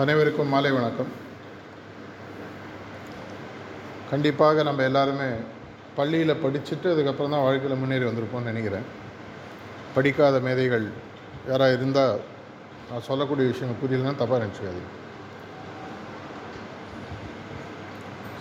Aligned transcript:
அனைவருக்கும் 0.00 0.52
மாலை 0.52 0.68
வணக்கம். 0.76 1.08
கண்டிப்பாக 4.10 4.62
நம்ம 4.68 4.82
எல்லாருமே 4.88 5.26
பள்ளியில் 5.96 6.40
படிச்சுட்டு 6.44 6.88
அதுக்கப்புறம் 6.92 7.34
தான் 7.34 7.44
வாழ்க்கையில் 7.46 7.80
முன்னேறி 7.80 8.04
வந்திருப்போம்னு 8.08 8.50
நினைக்கிறேன். 8.50 8.86
படிக்காத 9.96 10.38
மேதைகள் 10.46 10.86
யாராக 11.50 11.76
இருந்தால் 11.76 12.22
நான் 12.90 13.06
சொல்லக்கூடிய 13.08 13.46
விஷயங்கள் 13.50 13.80
புரியலன்னா 13.82 14.14
தப்பாக 14.22 14.40
நினச்சிக்காது 14.44 14.82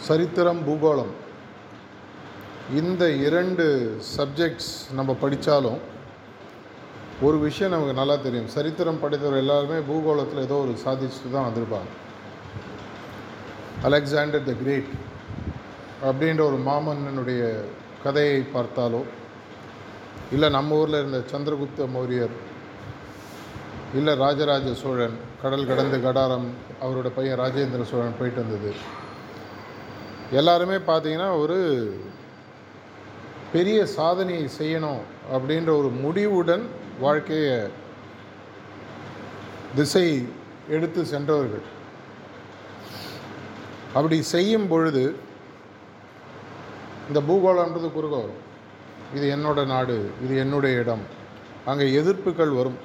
சரித்திரம் 0.07 0.63
பூகோளம் 0.70 1.13
இந்த 2.81 3.04
இரண்டு 3.27 3.65
சப்ஜெக்ட்ஸ் 4.15 4.73
நம்ம 4.99 5.18
படித்தாலும் 5.25 5.81
ஒரு 7.25 7.38
விஷயம் 7.47 7.73
நமக்கு 7.73 7.93
நல்லா 7.99 8.15
தெரியும். 8.25 8.47
சரித்திரம் 8.53 9.01
படித்தவர் 9.01 9.41
எல்லாருமே 9.41 9.77
பூகோளத்தில் 9.89 10.45
ஏதோ 10.45 10.55
ஒரு 10.66 10.73
சாதிச்சுட்டு 10.84 11.34
தான் 11.34 11.47
வந்திருப்பாங்க. 11.47 11.91
அலெக்சாண்டர் 13.88 14.47
த 14.47 14.53
கிரேட் 14.61 14.89
அப்படின்ற 16.07 16.41
ஒரு 16.49 16.57
மாமன்னனுடைய 16.70 17.41
கதையை 18.05 18.39
பார்த்தாலோ 18.55 19.02
இல்லை 20.35 20.49
நம்ம 20.57 20.80
ஊரில் 20.81 20.99
இருந்த 21.02 21.20
சந்திரகுப்த 21.31 21.88
மௌரியர் 21.95 22.35
இல்லை 23.99 24.13
ராஜராஜ 24.23 24.73
சோழன் 24.83 25.16
கடல் 25.41 25.69
கடந்து 25.69 25.97
கடாரம் 26.08 26.49
அவரோட 26.83 27.08
பையன் 27.16 27.39
ராஜேந்திர 27.44 27.85
சோழன் 27.94 28.19
போயிட்டு 28.19 28.44
வந்தது. 28.44 28.72
எல்லாருமே 30.39 30.77
பார்த்தீங்கன்னா 30.91 31.31
ஒரு 31.44 31.58
பெரிய 33.55 33.80
சாதனையை 33.97 34.45
செய்யணும் 34.59 35.02
அப்படின்ற 35.35 35.72
ஒரு 35.81 35.89
முடிவுடன் 36.03 36.63
வாழ்க்கையை 37.05 37.57
திசை 39.77 40.05
எடுத்து 40.75 41.01
சென்றவர்கள். 41.13 41.65
அப்படி 43.97 44.17
செய்யும் 44.35 44.69
பொழுது 44.71 45.03
இந்த 47.08 47.19
பூகோளன்றது 47.30 47.88
குறுக்க 47.95 48.16
வரும் 48.23 48.41
இது 49.17 49.25
என்னோட 49.35 49.59
நாடு 49.73 49.95
இது 50.23 50.33
என்னுடைய 50.43 50.81
இடம். 50.83 51.03
அங்கே 51.69 51.85
எதிர்ப்புகள் 51.99 52.53
வரும். 52.59 52.80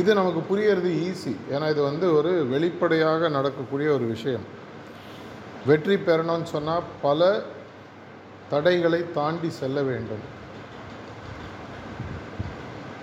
இது 0.00 0.10
நமக்கு 0.18 0.40
புரியறது 0.50 0.90
ஈஸி 1.06 1.34
ஏன்னா 1.54 1.66
இது 1.74 1.82
வந்து 1.88 2.06
ஒரு 2.18 2.32
வெளிப்படையாக 2.52 3.28
நடக்கக்கூடிய 3.36 3.88
ஒரு 3.96 4.06
விஷயம். 4.14 4.46
வெற்றி 5.70 5.96
பெறணும்னு 6.06 6.48
சொன்னால் 6.54 6.88
பல 7.06 7.20
தடைகளை 8.52 9.00
தாண்டி 9.18 9.50
செல்ல 9.58 9.82
வேண்டும். 9.90 10.24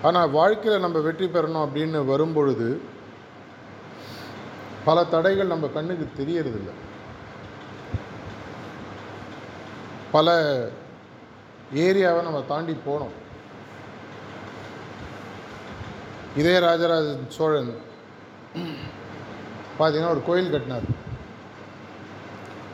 ஆனால் 0.08 0.34
வாழ்க்கையில் 0.36 0.84
நம்ம 0.84 0.98
வெற்றி 1.06 1.26
பெறணும் 1.26 1.64
அப்படின்னு 1.64 1.98
வரும்பொழுது 2.10 2.68
பல 4.84 4.98
தடைகள் 5.14 5.52
நம்ம 5.52 5.66
கண்ணுக்கு 5.74 6.06
தெரியறதில்ல. 6.20 6.70
பல 10.12 10.28
ஏரியாவை 11.86 12.20
நம்ம 12.26 12.40
தாண்டி 12.52 12.74
போனோம். 12.86 13.14
இதே 16.40 16.54
ராஜராஜ 16.58 17.10
சோழன் 17.36 17.70
பார்த்தீங்கன்னா 19.78 20.14
ஒரு 20.14 20.22
கோயில் 20.28 20.52
கட்டினார். 20.54 20.88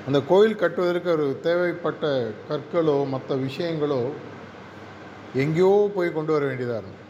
அந்த 0.07 0.19
கோயில் 0.31 0.61
கட்டுவதற்கு 0.63 1.11
ஒரு 1.17 1.27
தேவைப்பட்ட 1.47 2.05
கற்களோ 2.49 2.97
மற்ற 3.15 3.37
விஷயங்களோ 3.47 4.01
எங்கேயோ 5.45 5.73
போய் 5.95 6.17
கொண்டு 6.19 6.33
வர 6.33 6.45
வேண்டியதாக 6.47 6.81
இருந்தது. 6.83 7.05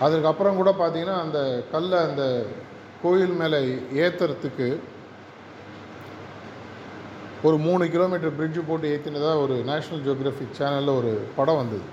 அதுக்கப்புறம் 0.00 0.56
கூட 0.56 0.70
பார்த்தீங்கன்னா 0.70 1.20
அந்த 1.20 1.64
கல்லை 1.72 1.98
அந்த 1.98 2.46
கோயில் 3.02 3.34
மேலே 3.40 3.58
ஏற்றுறதுக்கு 4.02 4.78
ஒரு 7.42 7.56
மூணு 7.56 7.90
கிலோமீட்டர் 7.90 8.36
பிரிட்ஜு 8.38 8.60
போட்டு 8.66 8.86
ஏற்றினதாக 8.94 9.42
ஒரு 9.42 9.54
நேஷ்னல் 9.66 10.04
ஜியோகிராஃபிக் 10.06 10.58
சேனலில் 10.58 10.96
ஒரு 10.96 11.26
படம் 11.36 11.56
வந்தது. 11.56 11.86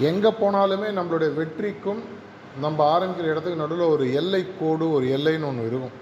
எங்கே 0.00 0.28
போனாலுமே 0.28 0.88
நம்மளுடைய 0.98 1.30
வெற்றிக்கும் 1.40 2.02
நம்ம 2.60 2.98
ஆரம்பிக்கிற 2.98 3.30
இடத்துக்கு 3.32 3.62
நடுவில் 3.62 3.92
ஒரு 3.94 4.12
எல்லை 4.12 4.46
கோடு 4.60 4.92
ஒரு 4.92 5.06
எல்லைன்னு 5.06 5.48
ஒன்று 5.50 5.66
இருக்கும். 5.66 5.96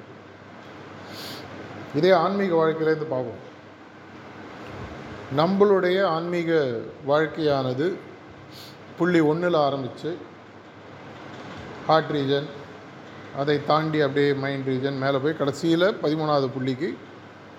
இதே 1.94 2.10
ஆன்மீக 2.10 2.54
வாழ்க்கையிலேருந்து 2.54 3.12
பார்ப்போம். 3.14 3.40
நம்மளுடைய 5.36 6.04
ஆன்மீக 6.04 6.80
வாழ்க்கையானது 7.06 8.06
புள்ளி 8.98 9.20
ஒன்றில் 9.30 9.58
ஆரம்பித்து 9.66 10.10
ஹார்ட் 11.88 12.12
ரீஜன் 12.16 12.48
அதை 13.40 13.56
தாண்டி 13.70 13.98
அப்படியே 14.04 14.30
மைண்ட் 14.42 14.68
ரீஜன் 14.70 14.98
மேலே 15.02 15.18
போய் 15.24 15.40
கடைசியில் 15.40 15.86
பதிமூணாவது 16.02 16.48
புள்ளிக்கு 16.56 16.88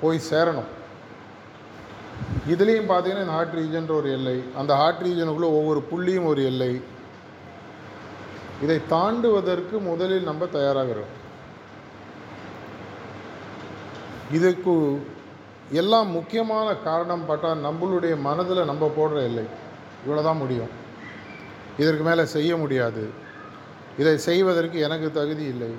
போய் 0.01 0.27
சேரணும். 0.31 0.69
இதுலேயும் 2.53 2.89
பார்த்தீங்கன்னா 2.89 3.25
இந்த 3.25 3.35
ஹார்ட் 3.37 3.55
ரீஜன்ற 3.59 3.93
ஒரு 3.99 4.09
எல்லை 4.17 4.37
அந்த 4.61 4.71
ஹார்ட் 4.81 5.03
ரீஜனுக்குள்ளே 5.07 5.49
ஒவ்வொரு 5.59 5.81
புள்ளியும் 5.91 6.27
ஒரு 6.31 6.41
எல்லை. 6.51 6.71
இதை 8.63 8.77
தாண்டுவதற்கு 8.93 9.75
முதலில் 9.89 10.29
நம்ம 10.29 10.45
தயாராகிறோம். 10.57 11.13
இதுக்கு 14.37 14.73
எல்லாம் 15.81 16.09
முக்கியமான 16.17 16.67
காரணம் 16.87 17.25
பார்த்தா 17.29 17.49
நம்மளுடைய 17.67 18.13
மனதில் 18.27 18.69
நம்ம 18.71 18.91
போடுற 18.97 19.17
எல்லை. 19.29 19.45
இவ்வளோ 20.03 20.23
தான் 20.27 20.41
முடியும். 20.43 20.71
இதற்கு 21.79 22.03
மேலே 22.03 22.25
செய்ய 22.25 22.57
முடியாது. 22.57 23.03
இதை 23.97 24.17
செய்வதற்கு 24.17 24.79
எனக்கு 24.79 25.11
தகுதி 25.11 25.43
இல்லை. 25.43 25.71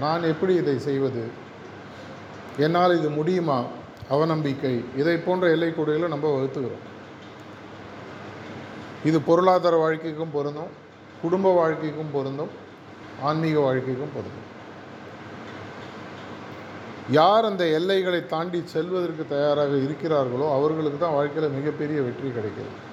நான் 0.00 0.22
எப்படி 0.22 0.54
இதை 0.54 0.78
செய்வது? 0.78 1.24
என்னால் 2.56 2.98
இது 2.98 3.10
முடியுமா? 3.10 3.58
அவநம்பிக்கை. 4.10 4.74
இதை 4.96 5.16
போன்ற 5.16 5.50
எல்லை 5.50 5.72
நம்ம 6.08 6.26
வகுத்துக்கிறோம் 6.34 6.84
இது 9.04 9.20
பொருளாதார 9.20 9.76
வாழ்க்கைக்கும் 9.76 10.32
பொருந்தும். 10.32 10.72
குடும்ப 11.22 11.54
வாழ்க்கைக்கும் 11.54 12.12
பொருந்தும். 12.12 12.52
ஆன்மீக 13.22 13.58
வாழ்க்கைக்கும் 13.60 14.14
பொருந்தும். 14.14 14.46
யார் 17.10 17.44
அந்த 17.44 17.64
எல்லைகளை 17.66 18.26
தாண்டி 18.26 18.62
செல்வதற்கு 18.64 19.24
தயாராக 19.28 19.72
இருக்கிறார்களோ 19.86 20.52
அவர்களுக்கு 20.52 20.98
தான் 20.98 21.16
வாழ்க்கையில் 21.18 21.56
மிகப்பெரிய 21.58 22.02
வெற்றி 22.02 22.28
கிடைக்கிறது. 22.28 22.86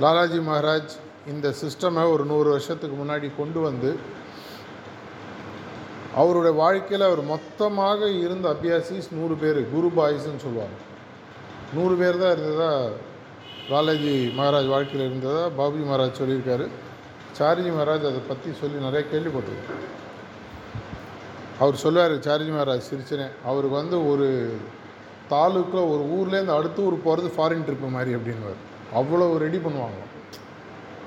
லாலாஜி 0.00 0.38
மகாராஜ் 0.48 0.92
இந்த 1.32 1.48
சிஸ்டமை 1.60 2.02
ஒரு 2.12 2.24
நூறு 2.30 2.48
வருஷத்துக்கு 2.50 2.96
முன்னாடி 3.00 3.28
கொண்டு 3.36 3.58
வந்து 3.60 3.90
அவருடைய 6.20 6.52
வாழ்க்கையில் 6.60 7.04
அவர் 7.08 7.22
மொத்தமாக 7.32 8.08
இருந்த 8.24 8.46
அபியாசிஸ் 8.54 9.10
நூறு 9.18 9.34
பேர் 9.42 9.60
குரு 9.74 9.88
பாய்ஸ்ன்னு 9.98 10.44
சொல்லுவாங்க. 10.46 10.78
நூறு 11.74 11.94
பேர் 12.00 12.20
தான் 12.22 12.34
இருந்ததா 12.36 12.70
லாலாஜி 13.70 14.14
மகாராஜ் 14.38 14.72
வாழ்க்கையில் 14.74 15.06
இருந்ததா 15.08 15.44
பாபுஜி 15.60 15.84
மகாராஜ் 15.90 16.20
சொல்லியிருக்காரு. 16.22 16.66
சாரிஜி 17.38 17.70
மகாராஜ் 17.76 18.08
அதை 18.10 18.22
பற்றி 18.32 18.50
சொல்லி 18.62 18.84
நிறைய 18.86 19.04
கேள்விப்பட்டிருக்கேன். 19.12 19.80
அவர் 21.62 21.82
சொல்லுவார் 21.84 22.18
சாரிஜி 22.26 22.52
மகாராஜ் 22.56 22.90
சிரிச்சனே 22.90 23.28
அவருக்கு 23.50 23.76
வந்து 23.82 23.96
ஒரு 24.10 24.28
தாலுக்கில் 25.30 25.88
ஒரு 25.92 26.04
ஊர்லேருந்து 26.16 26.58
அடுத்த 26.58 26.82
ஊர் 26.82 27.04
போகிறது 27.06 27.28
ஃபாரின் 27.36 27.66
ட்ரிப்பு 27.66 27.88
மாதிரி 27.96 28.12
அப்படின்வார் 28.18 28.60
அவ்வளோ 29.00 29.26
ரெடி 29.44 29.58
பண்ணுவாங்க. 29.58 30.00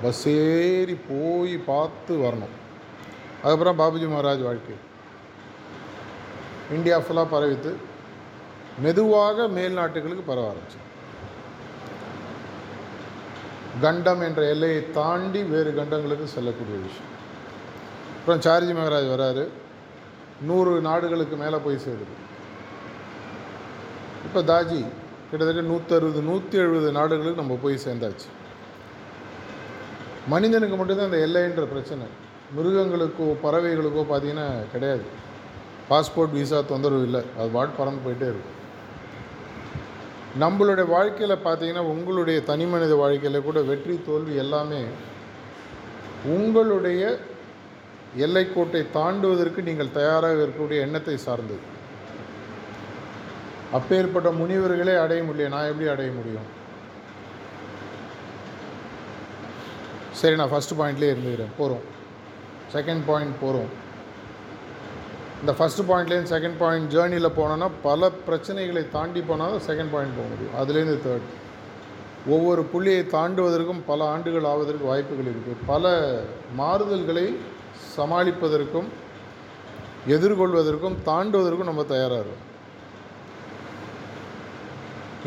பஸ் 0.02 0.28
ஏறி 0.28 0.96
போய் 1.10 1.54
பார்த்து 1.70 2.14
வரணும். 2.16 2.54
அதுக்கப்புறம் 3.42 3.78
பாபுஜி 3.80 4.06
மகாராஜ் 4.06 4.46
வாழ்க்கை. 4.48 4.76
இந்தியா 6.76 6.96
ஃபுல்லாக 6.98 7.32
பரவித்து 7.34 7.72
மெதுவாக 8.84 9.48
மேல் 9.48 9.78
நாட்டுகளுக்கு 9.80 10.22
பரவ 10.22 10.46
ஆரம்பிச்சு. 10.52 10.80
கண்டம் 13.80 14.20
என்ற 14.20 14.42
எல்லையை 14.48 14.90
தாண்டி 14.90 15.42
வேறு 15.42 15.70
கண்டங்களுக்கு 15.78 16.26
செல்லக்கூடிய 16.34 16.76
விஷயம். 16.86 17.12
அப்புறம் 18.18 18.42
சார்ஜி 18.46 18.74
மகாராஜ் 18.78 19.10
வராரு. 19.14 19.44
நூறு 20.48 20.80
நாடுகளுக்கு 20.80 21.36
மேலே 21.36 21.56
போய் 21.56 21.84
சேருது. 21.86 22.14
இப்போ 24.26 24.40
தாஜி 24.52 24.80
கிட்டத்தட்ட 25.28 25.62
நூற்றறுபது 25.70 26.20
நூற்றி 26.30 26.56
எழுபது 26.64 26.90
நாடுகளுக்கு 26.98 27.42
நம்ம 27.42 27.56
போய் 27.62 27.84
சேர்ந்தாச்சு. 27.84 28.28
மனிதனுக்கு 30.32 30.76
மட்டும்தான் 30.78 31.08
அந்த 31.10 31.20
எல்லைன்ற 31.26 31.64
பிரச்சனை. 31.72 32.06
மிருகங்களுக்கோ 32.56 33.26
பறவைகளுக்கோ 33.44 34.02
பார்த்தீங்கன்னா 34.10 34.48
கிடையாது. 34.72 35.04
பாஸ்போர்ட் 35.90 36.36
விசா 36.38 36.60
தொந்தரவு 36.72 37.04
இல்லை. 37.08 37.22
அது 37.38 37.48
வாட் 37.56 37.76
பறந்து 37.78 38.04
போயிட்டே 38.04 38.28
இருக்கும். 38.32 38.54
நம்மளுடைய 40.42 40.86
வாழ்க்கையில் 40.94 41.44
பார்த்தீங்கன்னா 41.44 41.84
உங்களுடைய 41.92 42.38
தனி 42.48 42.64
மனித 42.72 42.94
வாழ்க்கையில் 43.02 43.46
கூட 43.48 43.58
வெற்றி 43.70 43.94
தோல்வி 44.08 44.34
எல்லாமே 44.44 44.82
உங்களுடைய 46.36 47.02
எல்லைக்கோட்டை 48.26 48.82
தாண்டுவதற்கு 48.98 49.60
நீங்கள் 49.68 49.96
தயாராக 49.96 50.42
இருக்கக்கூடிய 50.42 50.84
எண்ணத்தை 50.86 51.16
சார்ந்தது. 51.26 51.64
அப்பேற்பட்ட 53.76 54.28
முனிவர்களே 54.40 54.94
அடைய 55.04 55.22
முடியல. 55.28 55.54
நான் 55.54 55.70
எப்படி 55.70 55.88
அடைய 55.94 56.10
முடியும்? 56.18 56.46
சரி 60.20 60.36
நான் 60.40 60.52
ஃபஸ்ட் 60.52 60.78
பாயிண்ட்லேயே 60.78 61.12
இருந்துக்கிறேன். 61.14 61.56
போகிறோம் 61.58 61.84
செகண்ட் 62.74 63.04
பாயிண்ட் 63.08 63.34
போகிறோம் 63.40 63.72
இந்த 65.40 65.52
ஃபஸ்ட் 65.58 65.82
பாயிண்ட்லேருந்து 65.88 66.32
செகண்ட் 66.34 66.58
பாயிண்ட் 66.62 66.92
ஜேர்னியில் 66.94 67.36
போனோன்னா 67.38 67.68
பல 67.88 68.10
பிரச்சனைகளை 68.28 68.82
தாண்டி 68.94 69.20
போனால் 69.30 69.54
தான் 69.54 69.66
செகண்ட் 69.68 69.92
பாயிண்ட் 69.94 70.16
போக 70.18 70.28
முடியும். 70.32 70.56
அதுலேருந்து 70.60 70.96
தேர்ட் 71.06 71.28
ஒவ்வொரு 72.34 72.62
புள்ளியை 72.72 73.02
தாண்டுவதற்கும் 73.16 73.82
பல 73.90 74.08
ஆண்டுகள் 74.12 74.48
ஆவதற்கு 74.52 74.90
வாய்ப்புகள் 74.92 75.30
இருக்குது 75.32 75.62
பல 75.66 75.94
மாறுதல்களை 76.60 77.26
சமாளிப்பதற்கும் 77.96 78.88
எதிர்கொள்வதற்கும் 80.16 80.96
தாண்டுவதற்கும் 81.10 81.70
நம்ம 81.70 81.84
தயாராக 81.94 82.22
இருக்கும். 82.24 82.44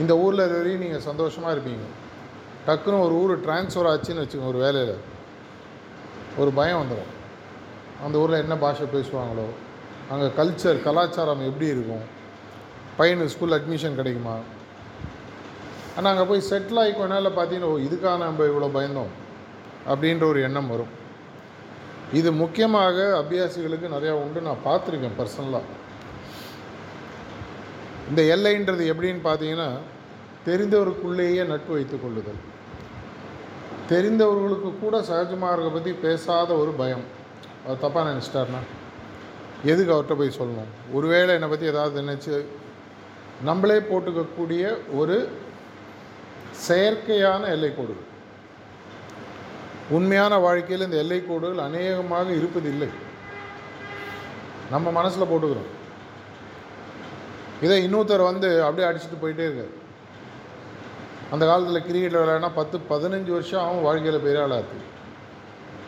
இந்த 0.02 0.14
ஊரில் 0.24 0.44
வரையும் 0.56 0.84
நீங்கள் 0.86 1.06
சந்தோஷமாக 1.08 1.54
இருப்பீங்க. 1.56 1.86
டக்குன்னு 2.68 3.06
ஒரு 3.06 3.16
ஊர் 3.22 3.34
ட்ரான்ஸ்ஃபர் 3.46 3.90
ஆச்சுன்னு 3.92 4.24
வச்சுக்கோங்க 4.24 4.54
ஒரு 4.54 4.62
வேலையில். 4.66 4.96
ஒரு 6.42 6.52
பயம் 6.60 6.82
வந்துடும் 6.82 7.12
அந்த 8.06 8.16
ஊரில் 8.22 8.44
என்ன 8.44 8.56
பாஷை 8.64 8.86
பேசுவாங்களோ 8.96 9.48
அங்கே 10.12 10.28
கல்ச்சர் 10.38 10.84
கலாச்சாரம் 10.86 11.42
எப்படி 11.50 11.68
இருக்கும்? 11.74 12.06
பையனுக்கு 13.00 13.34
ஸ்கூல் 13.34 13.56
அட்மிஷன் 13.58 13.98
கிடைக்குமா? 14.00 14.36
ஆனால் 15.96 16.12
அங்கே 16.12 16.26
போய் 16.30 16.48
செட்டில் 16.50 16.80
ஆகி 16.82 16.92
கொஞ்ச 16.94 17.12
நாளில் 17.14 17.38
பார்த்தீங்கன்னா 17.38 17.72
ஓ 17.74 17.78
இதுக்காக 17.88 18.18
நம்ம 18.24 18.46
இவ்வளோ 18.52 18.70
பயந்தோம் 18.78 19.12
அப்படின்ற 19.92 20.24
ஒரு 20.32 20.40
எண்ணம் 20.48 20.72
வரும். 20.74 20.94
இது 22.20 22.30
முக்கியமாக 22.44 22.98
அபியாசிகளுக்கு 23.22 23.94
நிறையா 23.96 24.14
உண்டு. 24.24 24.42
நான் 24.48 24.66
பார்த்துருக்கேன் 24.70 25.18
பர்சனலாக 25.20 25.66
இந்த 28.10 28.22
எல்லைன்றது 28.36 28.84
எப்படின்னு 28.92 29.22
பார்த்தீங்கன்னா 29.28 29.70
தெரிந்தவருக்குள்ளேயே 30.48 31.44
நட்பு 31.46 31.74
வைத்து 31.74 32.02
கொள்ளுதல். 32.02 32.42
தெரிந்தவர்களுக்கு 33.92 34.70
கூட 34.80 34.96
சகஜமாக 35.10 35.70
பற்றி 35.76 35.92
பேசாத 36.06 36.50
ஒரு 36.54 36.72
பயம். 36.72 37.06
அவர் 37.66 37.82
தப்பாக 37.84 38.06
நினச்சிட்டார்னா 38.10 38.62
எதுக்கு 39.72 39.94
அவர்கிட்ட 39.94 40.16
போய் 40.18 40.38
சொல்லணும்? 40.40 40.70
ஒருவேளை 40.98 41.32
என்னை 41.34 41.50
பற்றி 41.50 41.66
ஏதாவது 41.66 42.02
நினச்சி 42.02 42.46
நம்மளே 43.48 43.78
போட்டுக்கக்கூடிய 43.90 44.64
ஒரு 45.00 45.18
செயற்கையான 46.68 47.42
எல்லைக்கோடுகள். 47.56 48.06
உண்மையான 49.98 50.38
வாழ்க்கையில் 50.38 50.86
இந்த 50.88 50.98
எல்லைக்கோடுகள் 51.04 51.66
அநேகமாக 51.68 52.32
இருப்பதில்லை. 52.32 52.90
நம்ம 54.74 54.92
மனசில் 54.92 55.30
போட்டுக்கிறோம். 55.32 55.70
இதை 57.66 57.78
இன்னொருத்தர் 57.86 58.30
வந்து 58.30 58.50
அப்படியே 58.66 58.88
அடிச்சுட்டு 58.90 59.22
போயிட்டே 59.24 59.46
இருக்கார். 59.48 59.74
அந்த 61.34 61.44
காலத்தில் 61.50 61.86
கிரிக்கெட் 61.88 62.16
விளையாடினா 62.20 62.52
பத்து 62.60 62.78
பதினஞ்சு 62.92 63.32
வருஷம் 63.38 63.66
அவன் 63.66 63.86
வாழ்க்கையில் 63.88 64.26
பெரிய 64.28 64.46
ஆளாச்சு 64.46 64.80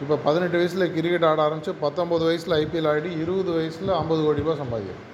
இப்போ 0.01 0.15
பதினெட்டு 0.25 0.59
வயசில் 0.59 0.91
கிரிக்கெட் 0.97 1.25
ஆட 1.29 1.41
ஆரம்பித்து 1.45 1.73
பத்தொம்பது 1.85 2.23
வயசில் 2.29 2.56
ஐபிஎல் 2.59 2.89
ஆடி 2.91 3.09
இருபது 3.23 3.51
வயசில் 3.57 3.91
ஐம்பது 4.01 4.21
கோடி 4.25 4.44
ரூபாய் 4.44 4.62
சம்பாதிக்கும் 4.62 5.07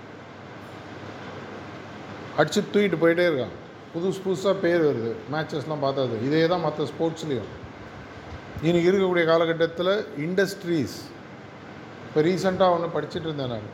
அடிச்சு 2.39 2.59
தூக்கிட்டு 2.74 3.00
போயிட்டே 3.04 3.25
இருக்கான். 3.30 3.56
புதுசு 3.94 4.19
புதுசாக 4.25 4.56
பேர் 4.63 4.83
வருது. 4.88 5.12
மேட்சஸ்லாம் 5.33 5.83
பார்த்தது 5.86 6.15
இதே 6.27 6.42
தான் 6.51 6.63
மற்ற 6.65 6.88
ஸ்போர்ட்ஸ்லேயும் 6.92 7.51
இன்னைக்கு 8.68 8.89
இருக்கக்கூடிய 8.92 9.24
காலகட்டத்தில் 9.31 9.94
இண்டஸ்ட்ரீஸ் 10.25 10.98
இப்போ 12.07 12.21
ரீசெண்டாக 12.27 12.75
ஒன்று 12.75 12.95
படிச்சுட்டு 12.95 13.27
இருந்தேன் 13.30 13.54
நான். 13.54 13.69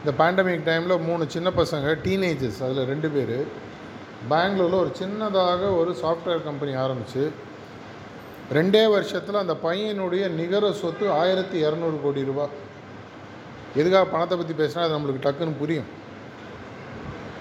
இந்த 0.00 0.12
பேண்டமிக் 0.18 0.66
டைமில் 0.68 1.04
மூணு 1.06 1.24
சின்ன 1.34 1.50
பசங்க 1.50 1.94
டீனேஜர்ஸ் 2.04 2.60
அதில் 2.64 2.88
ரெண்டு 2.92 3.08
பேர் 3.08 3.36
பெங்களூரில் 4.30 4.78
ஒரு 4.82 4.92
சின்னதாக 5.00 5.62
ஒரு 5.78 5.90
சாஃப்ட்வேர் 6.02 6.44
கம்பெனி 6.44 6.74
ஆரம்பித்து 6.74 7.22
ரெண்டே 8.56 8.82
வருஷத்தில் 8.90 9.42
அந்த 9.42 9.54
பையனுடைய 9.64 10.24
நிகர 10.40 10.72
சொத்து 10.72 11.10
ஆயிரத்தி 11.10 11.64
இரநூறு 11.66 11.96
கோடி 12.02 12.24
ரூபா. 12.24 12.46
எதுக்காக 13.74 14.04
பணத்தை 14.04 14.38
பற்றி 14.38 14.54
பேசினா 14.62 14.84
அது 14.84 14.96
நம்மளுக்கு 14.98 15.24
டக்குன்னு 15.26 15.58
புரியும். 15.58 15.88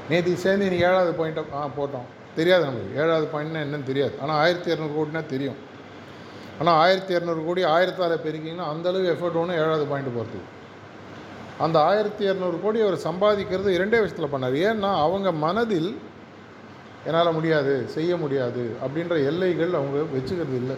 நேற்று 0.10 0.36
சேர்ந்து 0.36 0.70
நீ 0.70 0.78
ஏழாவது 0.78 1.12
பாயிண்ட்டை 1.20 1.44
ஆ 1.54 1.70
போட்டோம். 1.78 2.08
தெரியாது 2.36 2.66
நம்மளுக்கு. 2.66 2.98
ஏழாவது 3.02 3.28
பாயிண்ட்னா 3.34 3.62
என்னன்னு 3.66 3.90
தெரியாது. 3.92 4.16
ஆனால் 4.22 4.40
ஆயிரத்தி 4.44 4.72
இரநூறு 4.72 4.94
கோடினா 4.98 5.26
தெரியும். 5.26 5.60
ஆனால் 6.60 6.76
ஆயிரத்தி 6.84 7.16
இரநூறு 7.16 7.42
கோடி 7.46 7.64
ஆயிரத்தாறு 7.64 8.18
பெருக்கிங்கன்னா 8.26 8.68
அந்தளவு 8.74 9.08
எஃபர்ட் 9.14 9.40
ஒன்று 9.44 9.62
ஏழாவது 9.64 9.86
பாயிண்ட் 9.86 10.14
போகிறதுக்கு 10.18 10.52
அந்த 11.64 11.78
ஆயிரத்தி 11.90 12.24
இரநூறு 12.28 12.58
கோடி 12.64 12.80
அவர் 12.86 13.06
சம்பாதிக்கிறது 13.06 13.70
இரண்டே 13.76 13.98
வருஷத்தில் 14.02 14.34
பண்ணார். 14.34 14.56
ஏன்னா 14.68 14.90
அவங்க 15.06 15.30
மனதில் 15.46 15.92
என்னால் 17.08 17.36
முடியாது 17.38 17.74
செய்ய 17.96 18.12
முடியாது 18.24 18.64
அப்படின்ற 18.84 19.16
எல்லைகள் 19.30 19.78
அவங்க 19.80 19.98
வச்சுக்கிறது 20.16 20.56
இல்லை. 20.62 20.78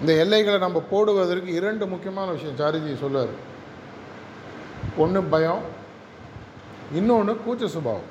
இந்த 0.00 0.12
எல்லைகளை 0.22 0.58
நம்ம 0.64 0.78
போடுவதற்கு 0.90 1.50
இரண்டு 1.60 1.84
முக்கியமான 1.92 2.28
விஷயம் 2.36 2.58
சாரிஜி 2.60 2.92
சொல்லுவார் 3.04 3.32
ஒன்று 5.04 5.22
பயம் 5.34 5.62
இன்னொன்று 6.98 7.32
கூச்ச 7.46 7.64
சுபாவம். 7.76 8.10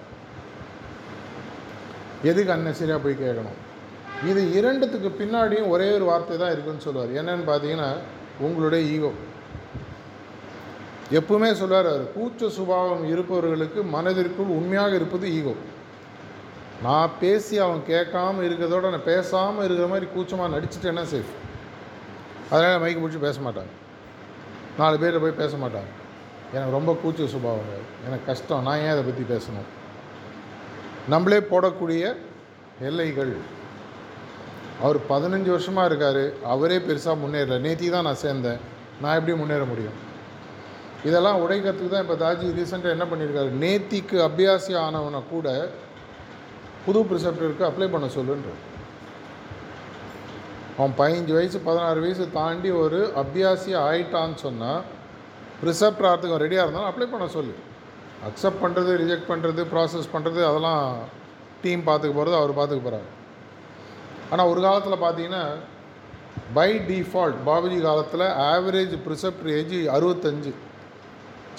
எதுக்கு 2.30 2.54
அன்னசரியாக 2.56 3.00
போய் 3.04 3.22
கேட்கணும்? 3.24 3.60
இது 4.30 4.42
இரண்டுத்துக்கு 4.58 5.10
பின்னாடியும் 5.22 5.72
ஒரே 5.74 5.88
ஒரு 5.98 6.06
வார்த்தை 6.10 6.36
தான் 6.44 6.54
இருக்குன்னு 6.56 6.86
சொல்லுவார் 6.88 7.16
என்னன்னு 7.22 7.46
பார்த்தீங்கன்னா 7.52 7.90
உங்களுடைய 8.46 8.84
ஈகோ 8.96 9.12
எப்பவுமே 11.12 11.54
சொல்லுவார் 11.54 11.86
அவர் 11.86 12.12
கூச்ச 12.20 12.48
சுபாவம் 12.50 13.10
இருப்பவர்களுக்கு 13.10 13.84
மனதிற்குள் 13.84 14.46
உண்மையாக 14.46 14.96
இருப்பது 14.96 15.34
ஈகோ. 15.34 15.54
நான் 16.84 17.12
பேசி 17.20 17.58
அவன் 17.58 17.82
கேட்காம 17.88 18.42
இருக்கிறதோட 18.48 18.90
நான் 18.90 19.04
பேசாமல் 19.04 19.64
இருக்கிற 19.64 19.88
மாதிரி 19.88 20.06
கூச்சமாக 20.06 20.58
நடிச்சுட்டேன்னா 20.58 21.04
சேஃப் 21.12 21.34
அதனால் 22.50 22.82
மைக்கு 22.82 23.02
பிடிச்சி 23.02 23.20
பேச 23.20 23.40
மாட்டாங்க. 23.42 23.74
நாலு 24.78 25.00
பேர் 25.00 25.22
போய் 25.22 25.32
பேச 25.32 25.58
மாட்டாங்க. 25.58 25.92
எனக்கு 26.54 26.72
ரொம்ப 26.72 26.98
கூச்ச 27.04 27.26
சுபாவம். 27.26 27.70
எனக்கு 28.06 28.26
கஷ்டம். 28.26 28.62
நான் 28.62 28.78
ஏன் 28.78 28.88
அதை 28.88 29.04
பற்றி 29.04 29.36
பேசணும்? 29.36 29.70
நம்மளே 31.10 31.38
போடக்கூடிய 31.38 32.16
எல்லைகள். 32.82 33.36
அவர் 34.82 34.98
பதினஞ்சு 34.98 35.50
வருஷமாக 35.50 35.88
இருக்கார். 35.88 36.44
அவரே 36.44 36.78
பெருசாக 36.78 37.18
முன்னேறல. 37.26 37.60
நேத்தி 37.68 37.90
தான் 37.90 38.04
நான் 38.04 38.24
சேர்ந்தேன். 38.24 38.60
நான் 39.02 39.18
எப்படி 39.20 39.38
முன்னேற 39.38 39.64
முடியும்? 39.64 40.14
இதெல்லாம் 41.08 41.42
உடைக்கிறதுக்கு 41.44 41.92
தான் 41.94 42.06
இப்போ 42.06 42.18
தாஜி 42.24 42.46
ரீசெண்டாக 42.60 42.96
என்ன 42.96 43.06
பண்ணியிருக்காரு 43.10 43.50
நேத்திக்கு 43.64 44.18
அபியாசி 44.28 44.74
ஆனவனை 44.86 45.22
கூட 45.34 45.48
புது 46.86 47.00
ப்ரிசெப்டருக்கு 47.10 47.68
அப்ளை 47.68 47.88
பண்ண 47.94 48.08
சொல்லுன்ற. 48.16 48.50
அவன் 50.78 50.96
பதினஞ்சு 51.00 51.34
வயசு 51.38 51.58
பதினாறு 51.68 52.00
வயசு 52.06 52.26
தாண்டி 52.40 52.70
ஒரு 52.84 53.00
அபியாசி 53.22 53.72
ஆயிட்டான்னு 53.88 54.38
சொன்னால் 54.46 54.82
ப்ரிசெப்டர் 55.62 56.08
ஆகிறதுக்கு 56.10 56.42
ரெடியாக 56.44 56.66
இருந்தாலும் 56.66 56.90
அப்ளை 56.92 57.08
பண்ண 57.14 57.28
சொல்லு. 57.38 57.54
அக்செப்ட் 58.30 58.64
பண்ணுறது 58.64 58.92
ரிஜெக்ட் 59.04 59.30
பண்ணுறது 59.32 59.62
ப்ராசஸ் 59.74 60.12
பண்ணுறது 60.16 60.42
அதெல்லாம் 60.50 60.84
டீம் 61.64 61.88
பார்த்துக்க 61.90 62.20
போகிறது 62.20 62.38
அவர் 62.42 62.58
பார்த்துக்க 62.60 62.84
போகிறார் 62.88 63.10
ஆனால் 64.32 64.50
ஒரு 64.52 64.60
காலத்தில் 64.68 65.04
பார்த்தீங்கன்னா 65.06 65.44
பை 66.58 66.70
டிஃபால்ட் 66.90 67.38
பாபுஜி 67.50 67.78
காலத்தில் 67.90 68.26
ஆவரேஜ் 68.52 68.96
ப்ரிசெப்டர் 69.06 69.52
ஏஜ் 69.60 69.76
அறுபத்தஞ்சு. 69.98 70.54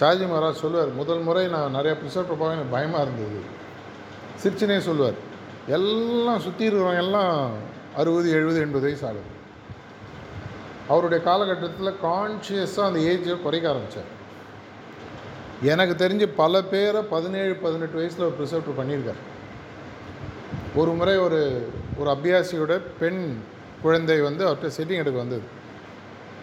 சார்ஜி 0.01 0.25
மகாராஜ் 0.31 0.63
சொல்லுவார் 0.63 0.91
முதல் 0.99 1.23
முறை 1.27 1.45
நான் 1.55 1.77
நிறையா 1.77 1.95
ப்ரிசெப்டர் 2.01 2.41
பார்க்க 2.41 2.57
எனக்கு 2.57 2.75
பயமாக 2.75 3.05
இருந்தது. 3.07 3.39
சிரிச்சினே 4.43 4.77
சொல்லுவார் 4.89 5.19
எல்லாம் 5.77 6.43
சுற்றி 6.47 6.65
இருக்கிறவங்க 6.67 7.05
எல்லாம் 7.07 7.55
அறுபது 8.01 8.29
எழுபது 8.39 8.59
எண்பது 8.65 8.87
வயசு 8.87 9.07
ஆகுது. 9.09 9.31
அவருடைய 10.93 11.21
காலகட்டத்தில் 11.29 12.01
கான்ஷியஸாக 12.03 12.89
அந்த 12.89 13.01
ஏஜை 13.13 13.37
குறைக்க 13.43 13.73
ஆரம்பித்தார் 13.73 14.13
எனக்கு 15.73 15.95
தெரிஞ்சு 16.05 16.27
பல 16.43 16.63
பேரை 16.73 17.01
பதினேழு 17.15 17.55
பதினெட்டு 17.65 17.99
வயசில் 18.01 18.27
ஒரு 18.29 18.37
ப்ரிசர்வ் 18.39 18.79
பண்ணியிருக்கார். 18.81 19.21
ஒரு 20.81 20.91
முறை 20.99 21.17
ஒரு 21.27 21.41
ஒரு 22.01 22.09
அபியாசியோட 22.17 22.73
பெண் 23.01 23.23
குழந்தை 23.83 24.21
வந்து 24.21 24.43
அவர்கிட்ட 24.47 24.71
செட்டிங் 24.79 25.03
எடுக்க 25.03 25.19
வந்தது. 25.25 25.47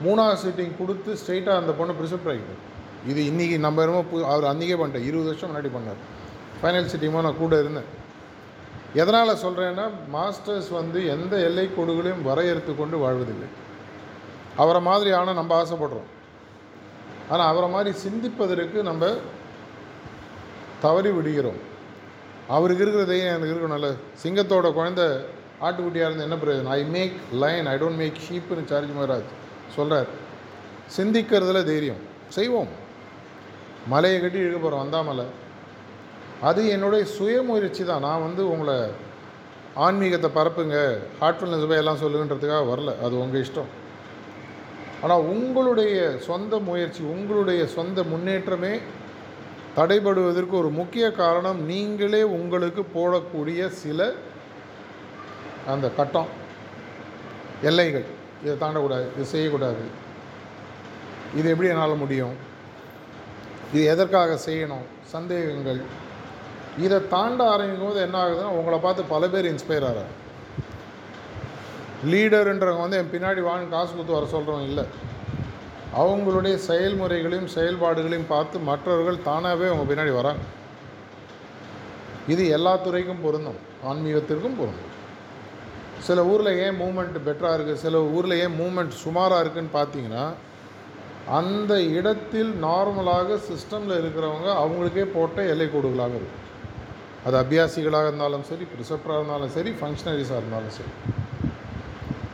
மூணாவது 0.06 0.44
செட்டிங் 0.46 0.78
கொடுத்து 0.78 1.12
ஸ்ட்ரெயிட்டாக 1.22 1.62
அந்த 1.62 1.74
பொண்ணு 1.80 2.00
ப்ரிசெப்டர் 2.00 2.32
ஆகிட்டு 2.34 2.72
இது 3.12 3.22
இன்றைக்கி 3.32 3.58
நம்ம 3.66 3.82
என்னமோ 3.82 4.04
பு 4.12 4.18
அவர் 4.34 4.50
அன்றைக்கே 4.52 4.76
பண்ணிட்டேன் 4.80 5.08
இருபது 5.10 5.30
வருஷம் 5.30 5.50
முன்னாடி 5.52 5.70
பண்ணார். 5.76 6.00
ஃபைனல் 6.60 6.90
சிட்டிங்கமாக 6.92 7.26
நான் 7.28 7.42
கூட 7.42 7.60
இருந்தேன். 7.64 7.90
எதனால் 9.02 9.42
சொல்கிறேன்னா 9.44 9.86
மாஸ்டர்ஸ் 10.16 10.70
வந்து 10.80 11.00
எந்த 11.16 11.34
எல்லை 11.48 11.66
கோடுகளையும் 11.68 12.26
வரையறுத்து 12.30 12.74
கொண்டு 12.76 12.98
வாழ்வதில்லை. 12.98 13.48
அவரை 14.64 14.82
மாதிரி 14.88 15.12
ஆனால் 15.12 15.40
நம்ம 15.40 15.56
ஆசைப்படுறோம். 15.62 16.10
ஆனால் 17.32 17.50
அவரை 17.52 17.70
மாதிரி 17.76 17.92
சிந்திப்பதற்கு 18.06 18.80
நம்ம 18.90 19.04
தவறி 20.86 21.12
விடுகிறோம். 21.18 21.60
அவருக்கு 22.56 22.84
இருக்கிற 22.84 23.04
தைரியம் 23.12 23.36
எனக்கு 23.36 23.54
இருக்கணும்ல. 23.54 23.90
சிங்கத்தோட 24.24 24.68
குழந்தை 24.80 25.06
ஆட்டுக்குட்டியாக 25.66 26.08
இருந்து 26.10 26.26
என்ன 26.28 26.38
பிரயோஜனம்? 26.44 26.74
I 26.78 26.82
make 26.96 27.18
lion 27.44 27.68
I 27.74 27.76
don't 27.84 28.02
make 28.04 28.24
ஷீப்புன்னு 28.28 28.70
Chariji 28.72 28.96
Maharaj 28.98 29.30
சொல்கிறார் 29.76 30.10
சிந்திக்கிறதுல 30.98 31.62
தைரியம். 31.72 32.02
செய்வோம். 32.38 32.72
மலையை 33.88 34.22
கட்டி 34.22 34.40
இழுக்க 34.40 34.58
போகிறோம் 34.58 34.84
வந்தாமலை 34.84 35.26
அது 36.50 36.62
என்னுடைய 36.68 37.06
சுயமுயற்சி 37.06 37.84
தான். 37.84 38.06
நான் 38.08 38.22
வந்து 38.22 38.44
உங்களை 38.52 38.76
ஆன்மீகத்தை 39.76 40.30
பரப்புங்க 40.36 40.78
ஹார்ட்ஃபுல்னஸ் 41.22 41.68
போய் 41.70 41.82
எல்லாம் 41.82 42.02
சொல்லுங்கன்றதுக்காக 42.02 42.66
வரல. 42.72 42.92
அது 43.06 43.14
உங்கள் 43.20 43.44
இஷ்டம். 43.46 43.72
ஆனால் 45.04 45.24
உங்களுடைய 45.34 45.96
சொந்த 46.28 46.60
முயற்சி 46.68 47.02
உங்களுடைய 47.04 47.66
சொந்த 47.68 48.04
முன்னேற்றமே 48.04 48.74
தடைபடுவதற்கு 49.78 50.56
ஒரு 50.62 50.70
முக்கிய 50.70 51.12
காரணம் 51.12 51.60
நீங்களே 51.72 52.24
உங்களுக்கு 52.24 52.84
போடக்கூடிய 52.96 53.68
சில 53.68 54.14
அந்த 55.74 55.90
கட்டம். 55.90 56.30
எல்லைகள். 57.62 58.08
இதை 58.44 58.56
தாண்டக்கூடாது 58.64 59.06
இது 59.16 59.26
செய்யக்கூடாது. 59.26 59.84
இது 61.36 61.50
எப்படி 61.50 61.70
என்னால் 61.70 62.02
முடியும்? 62.06 62.52
இது 63.74 63.84
எதற்காக 63.92 64.32
செய்யணும்? 64.48 64.84
சந்தேகங்கள். 65.14 65.80
இதை 66.86 66.98
தாண்ட 67.14 67.40
ஆரம்பிக்கும் 67.54 67.88
போது 67.88 68.00
என்ன 68.06 68.18
ஆகுதுன்னா 68.24 68.52
உங்களை 68.60 68.78
பார்த்து 68.84 69.12
பல 69.14 69.28
பேர் 69.34 69.48
இன்ஸ்பயர் 69.54 69.88
ஆகிறாங்க 69.88 70.14
லீடருன்றவங்க 72.12 72.84
வந்து 72.84 73.00
என் 73.02 73.12
பின்னாடி 73.14 73.42
வாங்க 73.48 73.66
காசு 73.74 73.92
கொடுத்து 73.92 74.16
வர 74.16 74.26
சொல்கிறவங்க 74.34 74.70
இல்லை. 74.72 74.86
அவங்களுடைய 76.02 76.56
செயல்முறைகளையும் 76.70 77.52
செயல்பாடுகளையும் 77.56 78.32
பார்த்து 78.32 78.66
மற்றவர்கள் 78.70 79.20
தானாகவே 79.30 79.68
அவங்க 79.72 79.86
பின்னாடி 79.90 80.14
வராங்க. 80.20 80.44
இது 82.34 82.44
எல்லா 82.58 82.74
துறைக்கும் 82.86 83.24
பொருந்தும். 83.26 83.60
ஆன்மீகத்திற்கும் 83.90 84.60
பொருந்தும். 84.62 84.92
சில 86.08 86.26
ஊரில் 86.32 86.60
ஏன் 86.66 86.80
மூமெண்ட் 86.84 87.18
பெட்டராக 87.28 87.58
இருக்குது 87.58 87.84
சில 87.86 88.02
ஊரில் 88.16 88.40
ஏன் 88.44 88.58
மூமெண்ட் 88.62 88.94
சுமாராக 89.04 89.44
இருக்குதுன்னு 89.44 89.78
பார்த்தீங்கன்னா 89.80 90.26
அந்த 91.28 91.82
இடத்தில் 91.82 92.54
நார்மலாக 92.64 93.40
சிஸ்டமில் 93.50 94.00
இருக்கிறவங்க 94.00 94.48
அவங்களுக்கே 94.64 95.04
போட்ட 95.04 95.46
எல்லை 95.46 95.68
கோடுகளாக 95.68 96.10
இருக்கும். 96.10 96.42
அது 97.26 97.38
அபியாசிகளாக 97.38 98.04
இருந்தாலும் 98.04 98.44
சரி 98.44 98.68
ப்ரிசப்டராக 98.74 99.14
இருந்தாலும் 99.14 99.50
சரி 99.50 99.70
ஃபங்க்ஷனரிஸாக 99.70 100.42
இருந்தாலும் 100.42 100.70
சரி. 100.70 100.90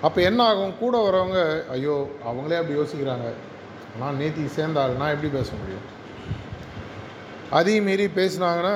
அப்போ 0.01 0.21
என்ன 0.21 0.43
ஆகும்? 0.43 0.77
கூட 0.77 1.09
வரவங்க 1.09 1.67
ஐயோ 1.69 2.09
அவங்களே 2.25 2.57
அப்படி 2.57 2.79
யோசிக்கிறாங்க. 2.79 3.33
நான் 3.99 4.19
நேத்தி 4.19 4.45
சேர்ந்தால் 4.45 4.97
நான் 4.97 5.09
எப்படி 5.09 5.27
பேச 5.27 5.51
முடியும்? 5.59 5.85
அதையும் 7.49 7.83
மீறி 7.83 8.05
பேசினாங்கன்னா 8.05 8.75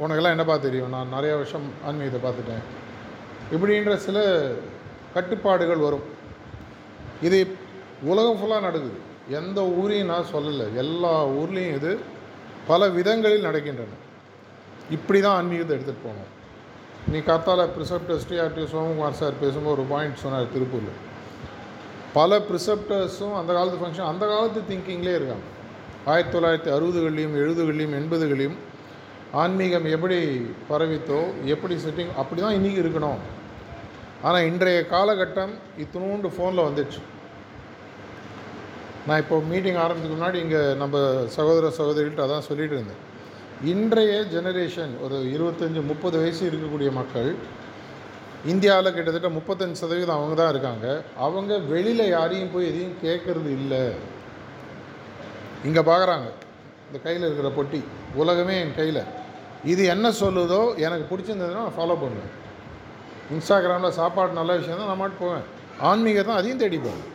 உனக்கெல்லாம் 0.00 0.30
என்னப்பா 0.30 0.56
தெரியும்? 0.56 0.88
நான் 0.88 1.12
நிறையா 1.12 1.34
வருஷம் 1.34 1.72
ஆன்மீகத்தை 1.86 2.30
பார்த்துட்டேன். 2.30 2.64
இப்படின்ற 3.52 3.96
சில 3.96 4.50
கட்டுப்பாடுகள் 5.14 5.76
வரும். 5.76 6.02
இது 7.22 7.56
உலகம் 8.10 8.38
ஃபுல்லாக 8.38 8.66
நடக்குது. 8.68 8.98
எந்த 9.40 9.60
ஊரையும் 9.80 10.10
நான் 10.12 10.30
சொல்லலை. 10.34 10.66
எல்லா 10.82 11.14
ஊர்லேயும் 11.40 11.76
இது 11.78 11.92
பல 12.70 12.88
விதங்களில் 12.98 13.46
நடக்கின்றன. 13.48 13.96
இப்படி 14.96 15.18
தான் 15.20 15.36
ஆன்மீகத்தை 15.40 15.72
எடுத்துகிட்டு 15.76 16.06
போகணும் 16.06 16.32
நீ 17.12 17.18
கத்தால 17.30 17.64
ப்ரிசப்டர் 17.74 18.24
டிஆர்டி 18.30 18.62
சோமகுமார் 18.72 19.18
சார் 19.20 19.40
பேசும்போது 19.42 19.74
ஒரு 19.76 19.84
பாயிண்ட் 19.92 20.22
சொன்னார் 20.22 20.52
திருப்பூரில். 20.54 20.96
பல 22.16 22.38
ப்ரிசப்டர்ஸும் 22.48 23.34
அந்த 23.40 23.50
காலத்து 23.56 23.80
ஃபங்க்ஷன் 23.82 24.10
அந்த 24.12 24.24
காலத்து 24.32 24.60
திங்கிங்லேயே 24.70 25.18
இருக்காங்க. 25.18 25.46
ஆயிரத்தி 26.12 26.34
தொள்ளாயிரத்தி 26.36 26.70
அறுபதுகள்லையும் 26.76 27.34
எழுபதுகள்லையும் 27.42 27.96
எண்பதுகள்லையும் 28.00 28.58
ஆன்மீகம் 29.42 29.86
எப்படி 29.94 30.18
பரவித்தோ 30.70 31.20
எப்படி 31.54 31.74
செட்டிங் 31.84 32.12
அப்படி 32.20 32.40
தான் 32.40 32.56
இன்றைக்கி 32.58 32.80
இருக்கணும். 32.84 33.20
ஆனால் 34.26 34.46
இன்றைய 34.50 34.80
காலகட்டம் 34.94 35.52
இத்தினோண்டு 35.82 36.28
ஃபோனில் 36.34 36.66
வந்துடுச்சு 36.66 37.02
நான் 39.08 39.20
இப்போ 39.22 39.36
மீட்டிங் 39.50 39.78
ஆரம்பித்துக்கு 39.82 40.16
முன்னாடி 40.16 40.38
இங்கே 40.44 40.60
நம்ம 40.80 40.96
சகோதர 41.34 41.68
சகோதரிகிட்ட 41.76 42.22
அதான் 42.24 42.46
சொல்லிட்டு 42.48 42.74
இருந்தேன். 42.76 43.02
இன்றைய 43.72 44.14
ஜெனரேஷன் 44.32 44.94
ஒரு 45.04 45.16
இருபத்தஞ்சி 45.34 45.82
முப்பது 45.90 46.16
வயசு 46.22 46.42
இருக்கக்கூடிய 46.48 46.90
மக்கள் 46.98 47.30
இந்தியாவில் 48.52 48.94
கிட்டத்தட்ட 48.96 49.28
முப்பத்தஞ்சு 49.36 49.80
சதவீதம் 49.82 50.16
அவங்க 50.18 50.34
தான் 50.40 50.52
இருக்காங்க. 50.54 50.86
அவங்க 51.26 51.52
வெளியில் 51.72 52.04
யாரையும் 52.16 52.52
போய் 52.54 52.68
எதையும் 52.70 52.98
கேட்குறது 53.04 53.50
இல்லை. 53.60 53.82
இங்கே 55.68 55.82
பார்க்குறாங்க 55.92 56.28
இந்த 56.88 56.98
கையில் 57.06 57.26
இருக்கிற 57.28 57.48
பொட்டி 57.58 57.80
உலகமே 58.22 58.56
என் 58.64 58.78
கையில். 58.80 59.02
இது 59.72 59.82
என்ன 59.94 60.06
சொல்லுதோ 60.22 60.62
எனக்கு 60.86 61.06
பிடிச்சிருந்ததுன்னா 61.10 61.66
நான் 61.66 61.78
ஃபாலோ 61.80 61.96
பண்ணுவேன். 62.02 62.32
இன்ஸ்டாகிராமில் 63.34 63.98
சாப்பாடு 64.00 64.40
நல்ல 64.40 64.54
விஷயம் 64.60 64.80
தான் 64.80 64.90
நான் 64.92 65.02
மாட்டு 65.02 65.22
போவேன். 65.24 65.46
ஆன்மீகத்தான் 65.90 66.40
அதையும் 66.40 66.64
தேடி 66.64 66.78
போவேன். 66.86 67.06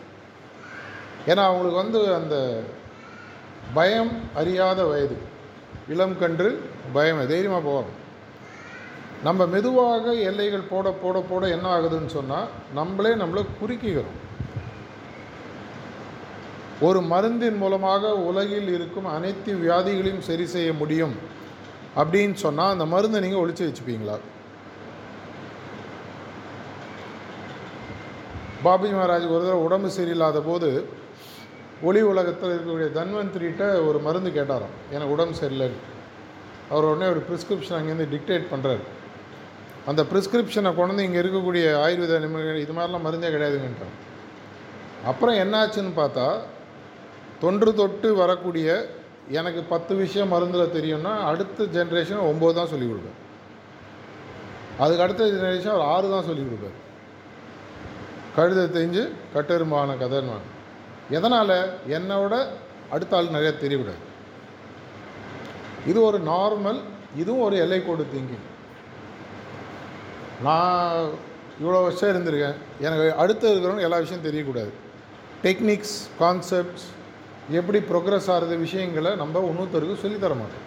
ஏன்னா 1.30 1.44
அவங்களுக்கு 1.48 1.82
வந்து 1.84 2.00
அந்த 2.14 2.36
பயம் 3.74 4.14
அறியாத 4.42 4.86
வயது. 4.92 5.18
இளம் 5.94 6.16
கன்று 6.22 6.50
பயம் 6.96 7.28
தைரியமாக 7.32 7.64
போவாங்க. 7.68 7.92
நம்ம 9.28 9.46
மெதுவாக 9.46 10.14
எல்லைகள் 10.30 10.70
போட 10.72 10.92
போட 11.04 11.18
போட 11.30 11.44
என்ன 11.56 11.68
ஆகுதுன்னு 11.76 12.12
சொன்னால் 12.18 12.48
நம்மளே 12.80 13.12
நம்மளை 13.22 13.44
குறுக்கிக்கிறோம். 13.60 14.18
ஒரு 16.88 17.00
மருந்தின் 17.12 17.60
மூலமாக 17.64 18.14
உலகில் 18.30 18.70
இருக்கும் 18.78 19.08
அனைத்து 19.16 19.52
வியாதிகளையும் 19.64 20.28
சரி 20.30 20.46
செய்ய 20.54 20.70
முடியும் 20.74 21.16
அப்படின்னு 22.02 22.38
சொன்னால் 22.46 22.74
அந்த 22.76 22.86
மருந்தை 22.94 23.22
நீங்கள் 23.24 23.42
ஒழிச்சு 23.44 23.68
வச்சுப்பீங்களா? 23.68 24.16
பாபி 28.64 28.90
மகாராஜ் 28.96 29.30
ஒரு 29.36 29.44
தடவை 29.44 29.62
உடம்பு 29.68 29.90
சரியில்லாத 29.98 30.42
போது 30.50 30.70
ஒளி 31.84 32.02
உலகத்தில் 32.02 32.54
இருக்கக்கூடிய 32.54 32.88
தன்வந்திரிகிட்ட 32.98 33.88
ஒரு 33.88 34.00
மருந்து 34.00 34.30
கேட்டாராம். 34.30 34.76
எனக்கு 34.92 35.14
உடம்பு 35.16 35.36
சரியில்லைன்னு. 35.42 35.80
அவர் 36.70 36.90
உடனே 36.90 37.08
ஒரு 37.14 37.22
ப்ரிஸ்கிரிப்ஷன் 37.30 37.78
அங்கேருந்து 37.78 38.08
டிக்டேட் 38.14 38.52
பண்ணுறாரு 38.52 38.84
அந்த 39.90 40.02
ப்ரிஸ்கிரிப்ஷனை 40.12 40.76
கொண்டு 40.76 41.04
இங்கே 41.04 41.20
இருக்கக்கூடிய 41.22 41.66
ஆயுர்வேத 41.84 42.20
நிபுணர்கள் 42.20 42.64
இது 42.66 42.74
மாதிரிலாம் 42.78 43.06
மருந்தே 43.08 43.30
கிடையாதுங்கன்றார் 43.36 43.96
அப்புறம் 45.06 45.36
என்னாச்சுன்னு 45.36 45.94
பார்த்தா 46.02 46.26
தொன்று 47.40 47.74
தொட்டு 47.74 48.16
வரக்கூடிய 48.16 48.68
எனக்கு 49.30 49.62
பத்து 49.64 49.96
விஷயம் 49.96 50.32
மருந்தில் 50.34 50.74
தெரியும்னா 50.78 51.14
அடுத்த 51.30 51.64
ஜென்ரேஷன் 51.64 52.28
ஒம்பது 52.30 52.54
தான் 52.54 52.72
சொல்லிக் 52.74 52.92
கொடுப்பேன் 52.92 53.20
அதுக்கு 54.80 55.04
அடுத்த 55.04 55.24
ஜென்ரேஷன் 55.26 55.74
அவர் 55.76 55.90
ஆறு 55.94 56.08
தான் 56.10 56.28
சொல்லிக் 56.30 56.48
கொடுப்பார். 56.48 56.78
கழுதை 58.36 58.64
தெரிஞ்சு 58.78 59.04
கட்டெரும்பான 59.34 59.96
கதைன்னு 59.96 60.51
எதனால்? 61.12 61.74
என்னோட 61.90 62.48
அடுத்த 62.90 63.18
ஆள் 63.18 63.26
நிறையா 63.26 63.54
தெரியக்கூடாது 63.62 64.02
இது 65.88 66.02
ஒரு 66.02 66.20
நார்மல் 66.20 66.82
இதுவும் 67.16 67.42
ஒரு 67.42 67.56
எல்லைக்கோடு 67.56 68.06
திங்கிங் 68.16 68.48
நான் 70.44 71.10
இவ்வளோ 71.62 71.82
வருஷம் 71.82 72.10
இருந்திருக்கேன். 72.10 72.56
எனக்கு 72.80 73.16
அடுத்து 73.16 73.56
இருக்கிறவங்க 73.56 73.82
எல்லா 73.82 73.98
விஷயம் 73.98 74.24
தெரியக்கூடாது. 74.24 74.72
டெக்னிக்ஸ் 75.44 75.98
கான்செப்ட்ஸ் 76.20 76.86
எப்படி 77.50 77.80
ப்ரோக்ரஸ் 77.80 78.30
ஆகிறது 78.30 78.58
விஷயங்களை 78.58 79.16
நம்ம 79.16 79.40
இன்னொருத்தருக்கு 79.40 80.04
சொல்லித்தர 80.04 80.36
மாட்டோம். 80.36 80.66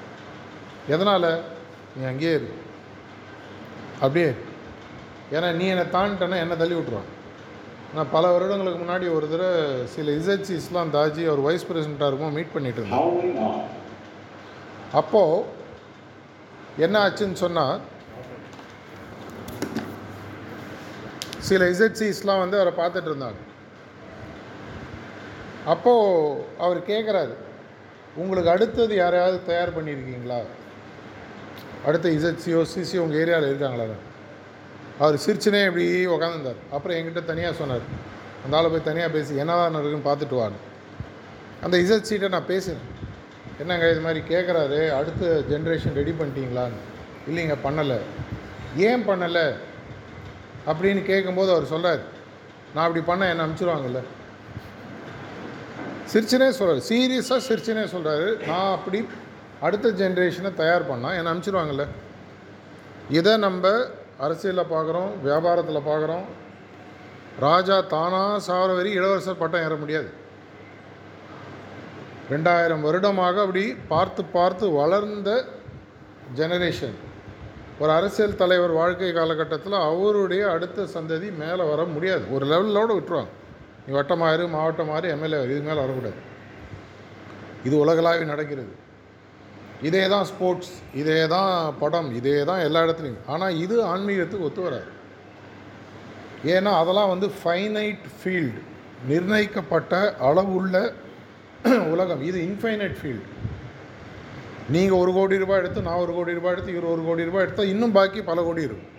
எதனால்? 0.89 1.41
நீ 1.97 2.07
அங்கேயே 2.07 2.35
இரு. 2.35 2.49
அப்படியே. 3.95 4.33
ஏன்னா 5.33 5.53
நீ 5.53 5.67
என்னை 5.67 5.85
தாண்டிட்டேன்னா 5.85 6.37
என்னை 6.37 6.57
தள்ளி 6.57 6.75
விட்ருவான் 6.75 7.13
நான் 7.95 8.11
பல 8.11 8.31
வருடங்களுக்கு 8.33 8.81
முன்னாடி 8.83 9.15
ஒரு 9.17 9.31
தடவை 9.31 9.87
சில 9.87 10.13
இசட்சி 10.13 10.53
இஸ்லாம் 10.61 10.93
தாஜி 10.95 11.27
அவர் 11.27 11.43
வைஸ் 11.47 11.67
பிரசிடெண்ட்டாக 11.67 12.07
இருக்கும் 12.07 12.33
மீட் 12.33 12.53
பண்ணிட்டு 12.53 12.83
on. 12.83 13.61
அப்போது 14.93 15.45
என்ன 16.77 17.09
ஆச்சுன்னு 17.09 17.33
சொன்னால் 17.33 17.81
சில 21.39 21.65
இசட்சிஸ்லாம் 21.65 22.43
வந்து 22.45 22.61
அவரை 22.61 22.73
பார்த்துட்டு 22.81 23.11
இருந்தாங்க. 23.11 23.41
அப்போது 25.67 26.45
அவர் 26.59 26.81
கேட்குறாரு 26.91 27.35
உங்களுக்கு 28.17 28.51
அடுத்தது 28.51 28.95
யாரையாவது 28.95 29.39
தயார் 29.45 29.77
பண்ணியிருக்கீங்களா? 29.77 30.41
அடுத்த 31.87 32.09
இசட்சியோ 32.09 32.61
சிசியோ 32.75 32.99
உங்கள் 32.99 33.21
ஏரியாவில் 33.25 33.49
இருக்காங்களா? 33.49 33.87
அவர் 34.99 35.15
சிரிச்சுனே 35.15 35.67
இப்படி 35.67 36.07
உக்காந்துருந்தார். 36.07 36.61
அப்புறம் 36.71 36.97
என்கிட்ட 36.97 37.25
தனியாக 37.25 37.55
சொன்னார். 37.55 37.83
அந்த 38.45 38.57
ஆளை 38.57 38.71
போய் 38.71 38.83
தனியாக 38.83 39.13
பேசி 39.13 39.37
என்னதான் 39.37 39.75
இருக்குன்னு 39.75 40.09
பார்த்துட்டு 40.11 40.41
வான்னு. 40.41 40.61
அந்த 41.63 41.77
இசட் 41.77 42.01
சீட்டை 42.01 42.29
நான் 42.29 42.47
பேசினேன் 42.47 42.93
என்னங்க 43.59 43.91
இது 43.91 44.01
மாதிரி 44.01 44.21
கேட்குறாரு 44.29 44.91
அடுத்த 44.91 45.43
ஜென்ரேஷன் 45.51 45.95
ரெடி 45.95 46.11
பண்ணிட்டீங்களான்னு? 46.11 46.81
இல்லைங்க 47.29 47.57
பண்ணலை. 47.65 47.99
ஏன் 48.77 49.09
பண்ணலை? 49.09 49.55
அப்படின்னு 50.67 51.05
கேட்கும்போது 51.05 51.53
அவர் 51.53 51.65
சொல்கிறார் 51.65 51.99
நான் 52.75 52.85
அப்படி 52.85 53.05
பண்ண 53.05 53.29
என்னை 53.29 53.45
அனுப்பிச்சிருவாங்கல்ல 53.45 54.01
சிரிச்சுனே 56.13 56.49
சொல்கிறார் 56.49 56.87
சீரியஸாக 56.89 57.41
சிரிச்சுனே 57.49 57.85
சொல்கிறாரு 57.85 58.47
நான் 58.47 58.73
அப்படி 58.73 59.07
அடுத்த 59.61 59.89
ஜென்ரேஷனை 59.89 60.55
தயார் 60.55 60.91
பண்ணால் 60.91 61.17
என்னை 61.17 61.33
அனுப்பிச்சிருவாங்கல்ல 61.33 61.87
இதை 63.11 63.37
நம்ம 63.37 63.87
அரசியலில் 64.19 64.73
பார்க்குறோம் 64.73 65.13
வியாபாரத்தில் 65.25 65.89
பார்க்குறோம் 65.89 66.27
ராஜா 67.45 67.81
தானாக 67.81 68.39
சாகிற 68.39 68.75
வரி 68.75 68.91
இளவரசர் 68.91 69.41
பட்டம் 69.41 69.65
ஏற 69.67 69.75
முடியாது. 69.77 70.11
ரெண்டாயிரம் 72.33 72.85
வருடமாக 72.87 73.41
அப்படி 73.41 73.65
பார்த்து 73.89 74.25
பார்த்து 74.25 74.71
வளர்ந்த 74.71 75.31
ஜெனரேஷன் 76.39 76.97
ஒரு 77.79 77.93
அரசியல் 77.93 78.37
தலைவர் 78.43 78.71
வாழ்க்கை 78.71 79.13
காலகட்டத்தில் 79.13 79.77
அவருடைய 79.89 80.51
அடுத்த 80.51 80.87
சந்ததி 80.95 81.29
மேலே 81.43 81.65
வர 81.71 81.85
முடியாது. 81.85 82.25
ஒரு 82.35 82.45
லெவலோடு 82.53 82.93
விட்டுருவாங்க. 82.99 83.33
நீ 83.87 83.95
வட்டமாறு 83.95 84.49
மாவட்டம் 84.49 84.91
மாறு 84.93 85.09
எம்எல்ஏ 85.15 85.43
இது 85.45 85.61
மேலே 85.61 85.81
வரக்கூடாது. 85.81 86.19
இது 87.65 87.75
உலகளாவி 87.85 88.25
நடக்கிறது. 88.33 88.73
இதே 89.89 90.03
தான் 90.09 90.27
ஸ்போர்ட்ஸ் 90.31 90.73
இதே 91.01 91.27
தான் 91.35 91.53
படம் 91.81 92.11
இதே 92.19 92.45
தான் 92.51 92.65
எல்லா 92.67 92.81
இடத்துலையும். 92.87 93.23
ஆனால் 93.27 93.57
இது 93.65 93.77
ஆன்மீகத்துக்கு 93.93 94.47
ஒத்து 94.49 94.63
வராது. 94.67 94.91
ஏன்னா 96.55 96.71
அதெல்லாம் 96.81 97.13
வந்து 97.15 97.29
ஃபைனைட் 97.41 98.07
ஃபீல்டு 98.19 98.61
நிர்ணயிக்கப்பட்ட 99.13 99.95
அளவுள்ள 100.29 100.77
உலகம். 101.93 102.23
இது 102.29 102.39
இன்ஃபைனைட் 102.49 102.97
ஃபீல்டு 103.01 103.27
நீங்கள் 104.75 105.01
ஒரு 105.03 105.13
கோடி 105.13 105.37
ரூபாய் 105.43 105.61
எடுத்து 105.63 105.87
நான் 105.87 106.03
ஒரு 106.05 106.13
கோடி 106.17 106.33
ரூபாய் 106.39 106.55
எடுத்து 106.55 106.75
இவர் 106.75 106.93
ஒரு 106.93 107.03
கோடி 107.09 107.25
ரூபாய் 107.29 107.45
எடுத்தால் 107.47 107.73
இன்னும் 107.73 107.97
பாக்கி 107.97 108.21
பல 108.31 108.43
கோடி 108.43 108.63
இருக்கும். 108.69 108.91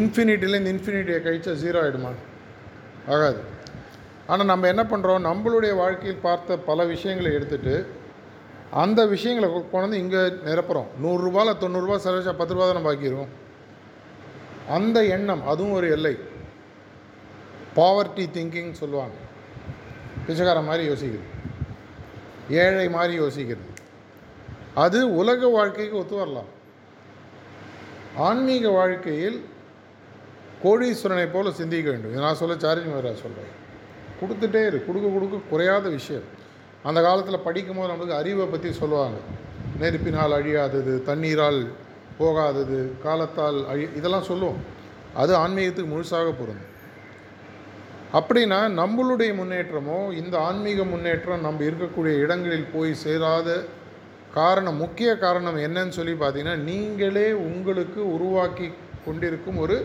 இன்ஃபினிட்டிலேருந்து 0.00 0.72
இன்ஃபினிட்டியை 0.74 1.18
கழிச்சா 1.26 1.52
ஜீரோ 1.62 1.80
ஆகிடுமா 1.82 2.12
ஆகாது. 3.14 3.40
ஆனால் 4.26 4.50
நம்ம 4.52 4.68
என்ன 4.72 4.82
பண்ணுறோம் 4.92 5.26
நம்மளுடைய 5.30 5.72
வாழ்க்கையில் 5.82 6.24
பார்த்த 6.28 6.56
பல 6.56 6.84
விஷயங்களை 6.84 7.32
எடுத்துட்டு 7.32 7.74
அந்த 8.70 9.06
விஷயங்களை 9.06 9.54
கொண்டாந்து 9.54 9.70
கொண்டு 9.70 9.98
இங்கே 9.98 10.16
நிரப்புகிறோம் 10.16 10.86
நூறுரூபாவில் 11.02 11.60
தொண்ணூறுரூவா 11.60 11.98
செலவச்சா 12.04 12.32
பத்து 12.32 12.54
ரூபா 12.54 12.72
தானே 12.72 12.84
பாக்கி 12.84 13.12
அந்த 14.68 15.04
எண்ணம் 15.04 15.46
அதுவும் 15.46 15.72
ஒரு 15.72 15.90
எல்லை. 15.90 16.18
பாவர்ட்டி 17.76 18.26
திங்கிங் 18.36 18.70
சொல்லுவாங்க. 18.70 19.14
பிச்சைக்காரன் 20.26 20.64
மாதிரி 20.64 20.88
யோசிக்கிறது 20.88 21.32
ஏழை 22.50 22.88
மாதிரி 22.88 23.20
யோசிக்கிறது 23.20 23.72
அது 24.74 25.14
உலக 25.16 25.46
வாழ்க்கைக்கு 25.46 25.98
ஒத்து 25.98 26.16
வரலாம். 26.16 26.46
ஆன்மீக 28.16 28.68
வாழ்க்கையில் 28.68 29.44
கோடீஸ்வரனை 30.62 31.32
போல 31.32 31.50
சிந்திக்க 31.50 31.90
வேண்டும். 31.90 32.10
இதை 32.10 32.22
நான் 32.22 32.34
சொல்ல 32.34 32.58
சார்ஜ் 32.58 32.86
மகராஜ் 32.86 33.22
சொல்கிறேன் 33.24 33.52
கொடுத்துட்டே 34.20 34.66
இரு. 34.66 34.86
கொடுக்க 34.86 35.08
கொடுக்க 35.08 35.36
குறையாத 35.50 35.88
விஷயம். 35.88 36.22
அந்த 36.88 36.98
காலத்தில் 37.06 37.44
படிக்கும்போது 37.46 37.90
நம்மளுக்கு 37.90 38.20
அறிவை 38.22 38.46
பற்றி 38.46 38.70
சொல்லுவாங்க. 38.80 39.18
நெருப்பினால் 39.82 40.36
அழியாதது 40.38 40.94
தண்ணீரால் 41.08 41.60
போகாதது 42.18 42.78
காலத்தால் 43.04 43.58
அழி 43.72 43.84
இதெல்லாம் 43.98 44.28
சொல்லுவோம். 44.30 44.60
அது 45.22 45.32
ஆன்மீகத்துக்கு 45.42 45.92
முழுசாக 45.94 46.28
பொருந்தும். 46.40 46.70
அப்படின்னா 48.18 48.58
நம்மளுடைய 48.80 49.30
முன்னேற்றமோ 49.38 49.96
இந்த 50.20 50.34
ஆன்மீக 50.48 50.84
முன்னேற்றம் 50.90 51.46
நம்ம 51.46 51.64
இருக்கக்கூடிய 51.68 52.14
இடங்களில் 52.24 52.72
போய் 52.74 52.92
சேராத 53.04 53.48
காரணம் 54.36 54.78
முக்கிய 54.82 55.10
காரணம் 55.24 55.58
என்னன்னு 55.66 55.96
சொல்லி 55.98 56.14
பார்த்தீங்கன்னா 56.20 56.56
நீங்களே 56.70 57.26
உங்களுக்கு 57.48 58.00
உருவாக்கி 58.16 58.68
கொண்டிருக்கும் 59.06 59.58
ஒரு 59.64 59.76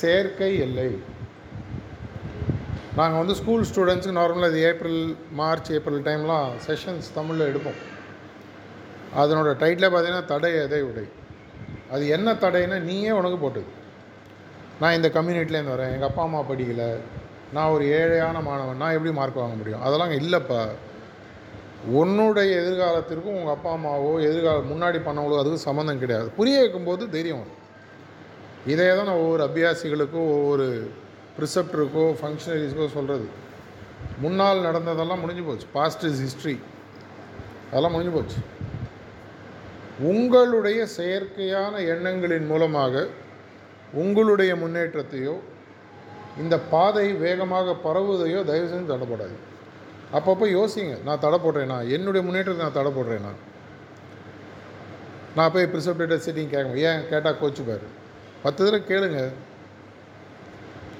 செயற்கை 0.00 0.50
எல்லை. 0.66 0.88
நாங்கள் 2.98 3.20
வந்து 3.20 3.34
ஸ்கூல் 3.38 3.64
ஸ்டூடெண்ட்ஸுக்கு 3.70 4.18
நார்மலாக 4.18 4.50
இது 4.52 4.60
ஏப்ரல் 4.68 5.00
மார்ச் 5.40 5.68
ஏப்ரல் 5.76 6.02
டைம்லாம் 6.06 6.48
செஷன்ஸ் 6.66 7.08
தமிழில் 7.16 7.48
எடுப்போம். 7.50 7.80
அதனோட 9.20 9.50
டைட்டில் 9.62 9.92
பார்த்தீங்கன்னா 9.92 10.24
தடை 10.30 10.50
எதை 10.62 10.80
உடை. 10.82 11.04
அது 11.94 12.04
என்ன 12.16 12.34
தடைன்னா 12.44 12.78
நீயே 12.88 13.10
உனக்கு 13.10 13.38
போட்டது 13.44 13.68
நான் 14.80 14.96
இந்த 14.98 15.08
கம்யூனிட்டிலேருந்து 15.08 15.74
வரேன் 15.76 15.92
எங்கள் 15.94 16.10
அப்பா 16.10 16.22
அம்மா 16.22 16.40
படிக்கலை 16.50 16.88
நான் 17.54 17.72
ஒரு 17.74 17.84
ஏழையான 17.98 18.36
மாணவன் 18.48 18.82
நான் 18.82 18.96
எப்படி 18.96 19.12
மார்க் 19.20 19.42
வாங்க 19.42 19.56
முடியும்? 19.60 19.84
அதெல்லாம் 19.86 20.16
இல்லைப்பா. 20.20 20.62
உன்னுடைய 22.00 22.50
எதிர்காலத்திற்கும் 22.62 23.38
உங்கள் 23.38 23.56
அப்பா 23.56 23.70
அம்மாவோ 23.76 24.12
எதிர்கால 24.28 24.62
முன்னாடி 24.72 24.98
பண்ணவங்களோ 25.06 25.40
அதுக்கும் 25.42 25.68
சம்மந்தம் 25.68 26.02
கிடையாது. 26.04 26.28
புரிய 26.38 26.58
வைக்கும்போது 26.62 27.04
தைரியம் 27.16 27.42
வரும். 27.42 27.62
இதே 28.72 28.88
தான் 28.96 29.08
நான் 29.10 29.22
ஒவ்வொரு 29.24 29.42
அபியாசிகளுக்கும் 29.48 30.30
ஒவ்வொரு 30.36 30.66
ப்ரிசெப்டருக்கோ 31.36 32.04
ஃபங்க்ஷனரிஸ்க்கோ 32.20 32.86
சொல்கிறது 32.96 33.26
முன்னால் 34.22 34.64
நடந்ததெல்லாம் 34.66 35.22
முடிஞ்சு 35.22 35.44
போச்சு. 35.48 35.66
பாஸ்ட் 35.76 36.04
இஸ் 36.10 36.22
ஹிஸ்ட்ரி 36.26 36.54
அதெல்லாம் 37.70 37.94
முடிஞ்சு 37.94 38.14
போச்சு. 38.16 38.38
உங்களுடைய 40.12 40.80
செயற்கையான 40.98 41.74
எண்ணங்களின் 41.92 42.48
மூலமாக 42.52 43.04
உங்களுடைய 44.02 44.52
முன்னேற்றத்தையோ 44.62 45.34
இந்த 46.42 46.54
பாதை 46.72 47.06
வேகமாக 47.24 47.74
பரவுவதையோ 47.84 48.40
தயவு 48.48 48.70
செஞ்சு 48.72 48.90
தடைப்படாது 48.92 49.36
அப்பப்போ 50.16 50.46
யோசிங்க. 50.58 50.94
நான் 51.06 51.22
தடை 51.24 51.38
போடுறேனா 51.44 51.78
என்னுடைய 51.96 52.22
முன்னேற்றத்தை 52.26 52.60
நான் 52.64 52.78
தடை 52.78 52.90
போடுறேனா 52.98 53.32
நான். 55.36 55.52
போய் 55.54 55.70
ப்ரிசப்டேட்டர் 55.72 56.24
சிட்டிங் 56.26 56.52
கேட்க 56.52 56.84
ஏன் 56.90 57.02
கேட்டால் 57.12 57.40
கோச்சுப்பார். 57.40 57.86
பத்து 58.44 58.60
தடவை 58.64 58.80
கேளுங்கள் 58.90 59.32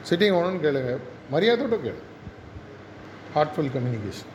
சிட்டிங் 0.08 0.36
ஓனர்னு 0.38 0.64
கேளுங்க. 0.64 0.98
மரியாதையோடு 1.30 1.76
கேளு. 1.76 1.94
ஹார்ட்ஃபுல் 3.34 3.70
கம்யூனிகேஷன் 3.76 4.30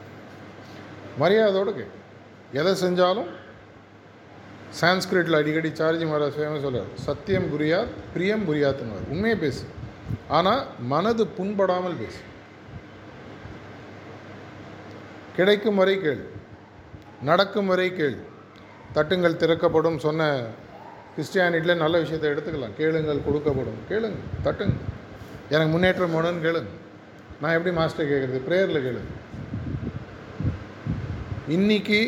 மரியாதையோடு 1.19 1.71
கேளு. 1.71 1.99
எதை 2.51 2.73
செஞ்சாலும் 2.73 3.27
சான்ஸ்கிரிட்டில் 4.81 5.35
அடிக்கடி 5.35 5.69
சார்ஜி 5.69 6.07
மகாராஜ் 6.07 6.39
ஃபேமஸ் 6.39 6.65
சொல்றார். 6.65 6.93
சத்தியம் 6.93 7.59
புரியாத் 7.59 7.87
பிரியம் 8.13 8.53
புரியாத்துன்னு 8.53 9.07
உண்மையை 9.09 9.39
பேசு. 9.39 9.65
ஆனால் 10.27 10.65
மனது 10.79 11.25
புண்படாமல் 11.25 11.99
பேசு. 11.99 12.19
கிடைக்கும் 15.35 15.75
வரை 15.75 16.01
கேள். 16.01 16.25
நடக்கும் 17.21 17.65
வரை 17.65 17.95
கேள். 17.95 18.17
தட்டுங்கள் 18.93 19.35
திறக்கப்படும் 19.35 19.99
சொன்ன 19.99 20.43
கிறிஸ்டியானிட்டியில் 21.17 21.75
நல்ல 21.75 21.99
விஷயத்தை 21.99 22.29
எடுத்துக்கலாம். 22.29 22.75
கேளுங்கள் 22.77 23.25
கொடுக்கப்படும். 23.29 23.79
கேளுங்க 23.89 24.15
தட்டுங்க 24.43 24.73
எனக்கு 25.53 25.71
முன்னேற்றம் 25.71 26.13
வேணும்னு 26.15 26.45
கேளுங்க 26.47 26.71
நான் 27.41 27.55
எப்படி 27.55 27.71
மாஸ்டர் 27.75 28.09
கேட்குறது 28.11 28.39
ப்ரேயரில் 28.47 28.85
கேளுங்க 28.87 29.11
இன்னைக்கு 31.47 31.99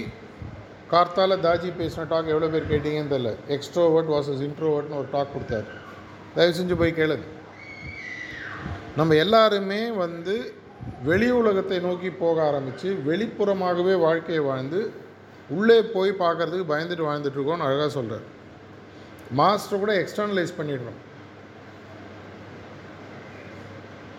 கார்த்தால 0.92 1.38
தாஜி 1.46 1.70
பேசின 1.80 2.08
டாக் 2.08 2.34
எவ்வளோ 2.34 2.50
பேர் 2.54 2.70
கேட்டீங்கன்னு 2.72 3.14
தெரில 3.14 3.32
எக்ஸ்ட்ரோவர்ட் 3.56 4.12
வாசஸ் 4.16 4.44
இன்ட்ரோவர்ட்னு 4.48 5.00
ஒரு 5.00 5.08
டாக் 5.12 5.34
கொடுத்தாரு. 5.36 5.70
தயவு 6.36 6.58
செஞ்சு 6.60 6.76
போய் 6.82 7.00
கேளுங்க 7.00 7.28
நம்ம 8.96 9.16
எல்லாருமே 9.16 9.92
வந்து 9.92 10.36
வெளி 11.04 11.30
உலகத்தை 11.32 11.80
நோக்கி 11.80 12.10
போக 12.10 12.38
ஆரம்பித்து 12.48 12.90
வெளிப்புறமாகவே 13.08 13.96
வாழ்க்கையை 14.00 14.44
வாழ்ந்து 14.44 14.82
உள்ளே 15.50 15.82
போய் 15.96 16.12
பார்க்கறதுக்கு 16.20 16.72
பயந்துட்டு 16.74 17.10
வாழ்ந்துட்டுருக்கோன்னு 17.10 17.68
அழகாக 17.70 17.90
சொல்கிறார் 17.90 18.28
மாஸ்டர் 19.40 19.80
கூட 19.80 19.94
எக்ஸ்டர்னலைஸ் 20.04 20.60
பண்ணிடுறோம். 20.60 21.00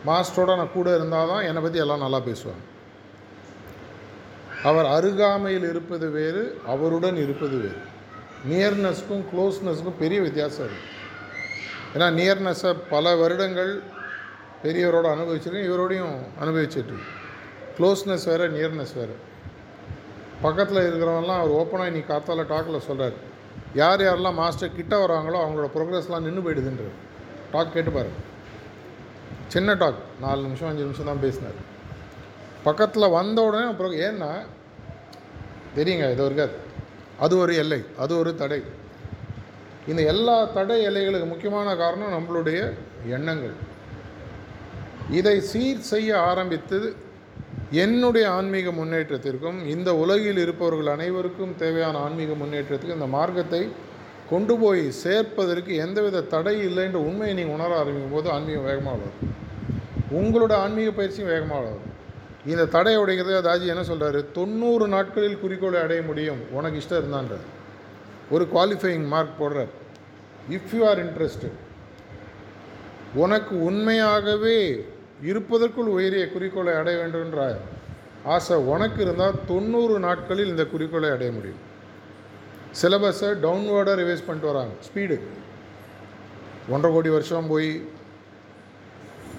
மாஸ்டரோட 0.09 0.53
நான் 0.61 0.77
கூட 0.77 0.89
இருந்தால் 0.99 1.31
தான் 1.33 1.47
என்னை 1.49 1.61
பற்றி 1.63 1.83
எல்லாம் 1.85 2.05
நல்லா 2.05 2.21
பேசுவாங்க. 2.29 2.65
அவர் 4.69 4.87
அருகாமையில் 4.97 5.67
இருப்பது 5.73 6.07
வேறு 6.19 6.43
அவருடன் 6.73 7.19
இருப்பது 7.25 7.57
வேறு. 7.65 7.81
நியர்னஸ்க்கும் 8.51 9.25
க்ளோஸ்னஸ்க்கும் 9.31 10.01
பெரிய 10.03 10.21
வித்தியாசம் 10.27 10.67
இருக்குது 10.69 10.93
ஏன்னா 11.95 12.07
நியர்னஸை 12.21 12.71
பல 12.93 13.15
வருடங்கள் 13.23 13.73
பெரியவரோட 14.65 15.07
அனுபவிச்சிருக்கேன் 15.15 15.69
இவரோடையும் 15.69 16.17
அனுபவிச்சிட்டு 16.43 16.97
க்ளோஸ்னஸ் 17.77 18.27
வேறு 18.31 18.47
நியர்னஸ் 18.57 18.95
வேறு. 19.01 19.17
பக்கத்தில் 20.45 20.87
இருக்கிறவங்கலாம் 20.87 21.43
அவர் 21.43 21.57
ஓப்பனாக 21.61 21.91
இன்னைக்கு 21.91 22.13
காத்தால 22.13 22.45
டாக்கில் 22.53 22.87
சொல்கிறார் 22.89 23.17
யார் 23.81 24.05
யாரெல்லாம் 24.07 24.41
மாஸ்டர் 24.43 24.77
கிட்ட 24.79 24.95
வராங்களோ 25.05 25.39
அவங்களோட 25.45 25.69
ப்ரோக்ரஸ்லாம் 25.77 26.27
நின்று 26.27 26.45
போயிடுதுன்றார். 26.47 26.97
டாக் 27.53 27.75
கேட்டு 27.77 27.93
சின்ன 29.53 29.75
டாக் 29.75 30.01
நாலு 30.25 30.41
நிமிஷம் 30.47 30.69
அஞ்சு 30.69 30.85
நிமிஷம் 30.87 31.11
தான் 31.11 31.23
பேசினார். 31.25 31.59
பக்கத்தில் 32.65 33.15
வந்த 33.19 33.39
உடனே 33.49 33.67
அப்புறம் 33.73 33.95
ஏன்னா 34.07 34.31
தெரியுங்க 35.77 36.07
இது 36.15 36.27
இருக்காது. 36.29 36.57
அது 37.25 37.35
ஒரு 37.43 37.53
எல்லை 37.63 37.81
அது 38.03 38.13
ஒரு 38.21 38.31
தடை. 38.43 38.61
இந்த 39.91 40.03
எல்லா 40.13 40.37
தடை 40.57 40.77
எல்லைகளுக்கு 40.89 41.29
முக்கியமான 41.33 41.69
காரணம் 41.83 42.15
நம்மளுடைய 42.17 42.59
எண்ணங்கள். 43.17 43.57
இதை 45.19 45.37
சீர் 45.51 45.89
செய்ய 45.93 46.11
ஆரம்பித்து 46.31 46.79
என்னுடைய 47.83 48.27
ஆன்மீக 48.37 48.71
முன்னேற்றத்திற்கும் 48.79 49.59
இந்த 49.75 49.91
உலகில் 50.03 50.41
இருப்பவர்கள் 50.43 50.91
அனைவருக்கும் 50.95 51.55
தேவையான 51.63 51.99
ஆன்மீக 52.07 52.33
முன்னேற்றத்துக்கு 52.43 52.99
இந்த 52.99 53.09
மார்க்கத்தை 53.17 53.63
கொண்டு 54.31 54.55
போய் 54.63 54.85
சேர்ப்பதற்கு 55.05 55.73
எந்தவித 55.85 56.27
தடை 56.35 56.55
இல்லைன்ற 56.69 56.99
உண்மையை 57.09 57.35
நீங்கள் 57.39 57.57
உணர 57.59 57.71
ஆரம்பிக்கும் 57.81 58.17
போது 58.17 58.29
ஆன்மீகம் 58.31 58.69
வேகமாக 58.69 58.97
வளரும் 58.97 59.34
உங்களோட 60.13 60.53
ஆன்மீக 60.53 60.91
பயிற்சியும் 60.91 61.31
வேகமாக 61.31 61.61
வளரும். 61.61 61.93
இந்த 62.47 62.65
தடை 62.65 62.99
உடைக்கிறது 62.99 63.41
தாஜி 63.47 63.67
என்ன 63.67 63.83
சொல்கிறாரு 63.83 64.25
தொண்ணூறு 64.33 64.89
நாட்களில் 64.89 65.41
குறிக்கோளை 65.41 65.81
அடைய 65.81 66.03
முடியும். 66.03 66.41
உனக்கு 66.51 66.79
இஷ்டம் 66.79 67.03
இருந்தான்றது 67.03 67.47
ஒரு 68.31 68.49
குவாலிஃபையிங் 68.55 69.07
மார்க் 69.07 69.43
போடுறார். 69.43 69.73
இஃப் 70.51 70.75
யூ 70.75 70.87
ஆர் 70.87 71.05
இன்ட்ரெஸ்டட் 71.07 71.57
உனக்கு 73.15 73.63
உண்மையாகவே 73.63 74.85
இருப்பதற்குள் 75.23 75.87
உயரிய 75.87 76.33
குறிக்கோளை 76.33 76.75
அடைய 76.75 76.99
வேண்டும்ன்ற 76.99 77.57
ஆசை 78.25 78.57
உனக்கு 78.57 79.03
இருந்தால் 79.03 79.39
தொண்ணூறு 79.47 79.99
நாட்களில் 79.99 80.49
இந்த 80.49 80.67
குறிக்கோளை 80.67 81.11
அடைய 81.11 81.33
முடியும். 81.33 81.63
சிலபஸை 82.83 83.31
டவுன்வேர்டாக 83.45 83.99
ரிவைஸ் 84.03 84.27
பண்ணிட்டு 84.27 84.53
வராங்க. 84.53 84.73
ஸ்பீடு 84.87 85.21
ஒன்றரை 86.69 86.95
கோடி 86.97 87.09
வருஷம் 87.09 87.47
போய் 87.47 87.89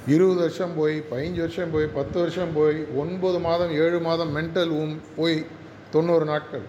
இருபது 0.07 0.39
வருஷம் 0.39 0.75
போய் 0.75 1.03
பதினஞ்சு 1.11 1.39
வருஷம் 1.39 1.71
போய் 1.71 1.85
பத்து 1.85 2.19
வருஷம் 2.19 2.53
போய் 2.53 2.85
ஒன்பது 2.95 3.39
மாதம் 3.39 3.71
ஏழு 3.71 3.99
மாதம் 3.99 4.35
மென்டல் 4.35 4.69
ஊம் 4.69 5.01
போய் 5.15 5.45
தொண்ணூறு 5.91 6.25
நாட்கள். 6.25 6.61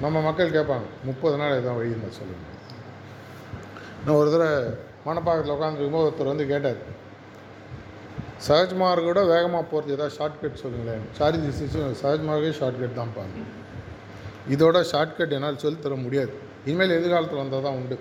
நம்ம 0.00 0.20
மக்கள் 0.20 0.50
கேட்பாங்க 0.50 0.86
முப்பது 1.04 1.36
நாள் 1.36 1.58
எதாவது 1.58 1.74
வழி 1.74 1.90
இருந்தால் 1.90 2.18
சொல்லுங்கள் 2.18 2.54
நான் 4.06 4.16
ஒரு 4.16 4.30
தடவை 4.30 4.74
மணப்பாக்கத்தில் 5.06 5.54
உட்காந்துருக்கும்போது 5.56 6.08
ஒருத்தர் 6.08 6.24
வந்து 6.24 6.46
கேட்டார். 6.46 6.80
சஹஜ்மார்க்கோட 8.48 9.26
வேகமாக 9.26 9.64
போகிறது 9.64 9.92
ஏதாவது 9.92 10.14
ஷார்ட்கட் 10.18 10.54
சொல்லுங்களேன். 10.54 11.00
சாரி 11.12 11.36
திஸ் 11.36 12.04
சஹஜ்மார்க்கே 12.04 12.52
ஷார்ட்கட் 12.60 12.94
தான் 12.94 13.14
பாருங்க. 13.16 13.42
இதோட 14.50 14.84
ஷார்ட்கட் 14.92 15.32
என்னால் 15.32 15.58
சொல்லித் 15.58 15.82
தர 15.82 15.94
முடியாது. 15.94 16.32
இனிமேல் 16.64 16.90
எதிர்காலத்தில் 16.90 17.38
வந்தால் 17.38 17.62
தான் 17.62 17.72
உண்டு. 17.72 17.98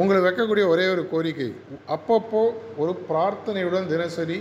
உங்களை 0.00 0.18
வைக்கக்கூடிய 0.24 0.64
ஒரே 0.72 0.84
ஒரு 0.92 1.02
கோரிக்கை. 1.12 1.48
அப்பப்போ 1.94 2.42
ஒரு 2.82 2.92
பிரார்த்தனையுடன் 3.08 3.90
தினசரி 3.94 4.38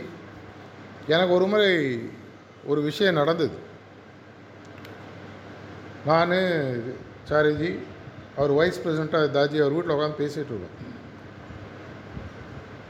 எனக்கு 1.14 1.34
ஒரு 1.38 1.46
முறை 1.52 1.72
ஒரு 2.72 2.82
விஷயம் 2.90 3.20
நடந்தது. 3.22 3.56
நான் 6.10 6.32
சாரிஜி 7.30 7.72
அவர் 8.38 8.52
வைஸ் 8.60 8.82
பிரசிடெண்ட்டாக 8.84 9.28
தாஜி 9.38 9.58
அவர் 9.64 9.76
வீட்டில் 9.76 9.96
உட்காந்து 9.96 10.22
பேசிகிட்டு 10.22 10.54
இருக்கோம். 10.54 10.78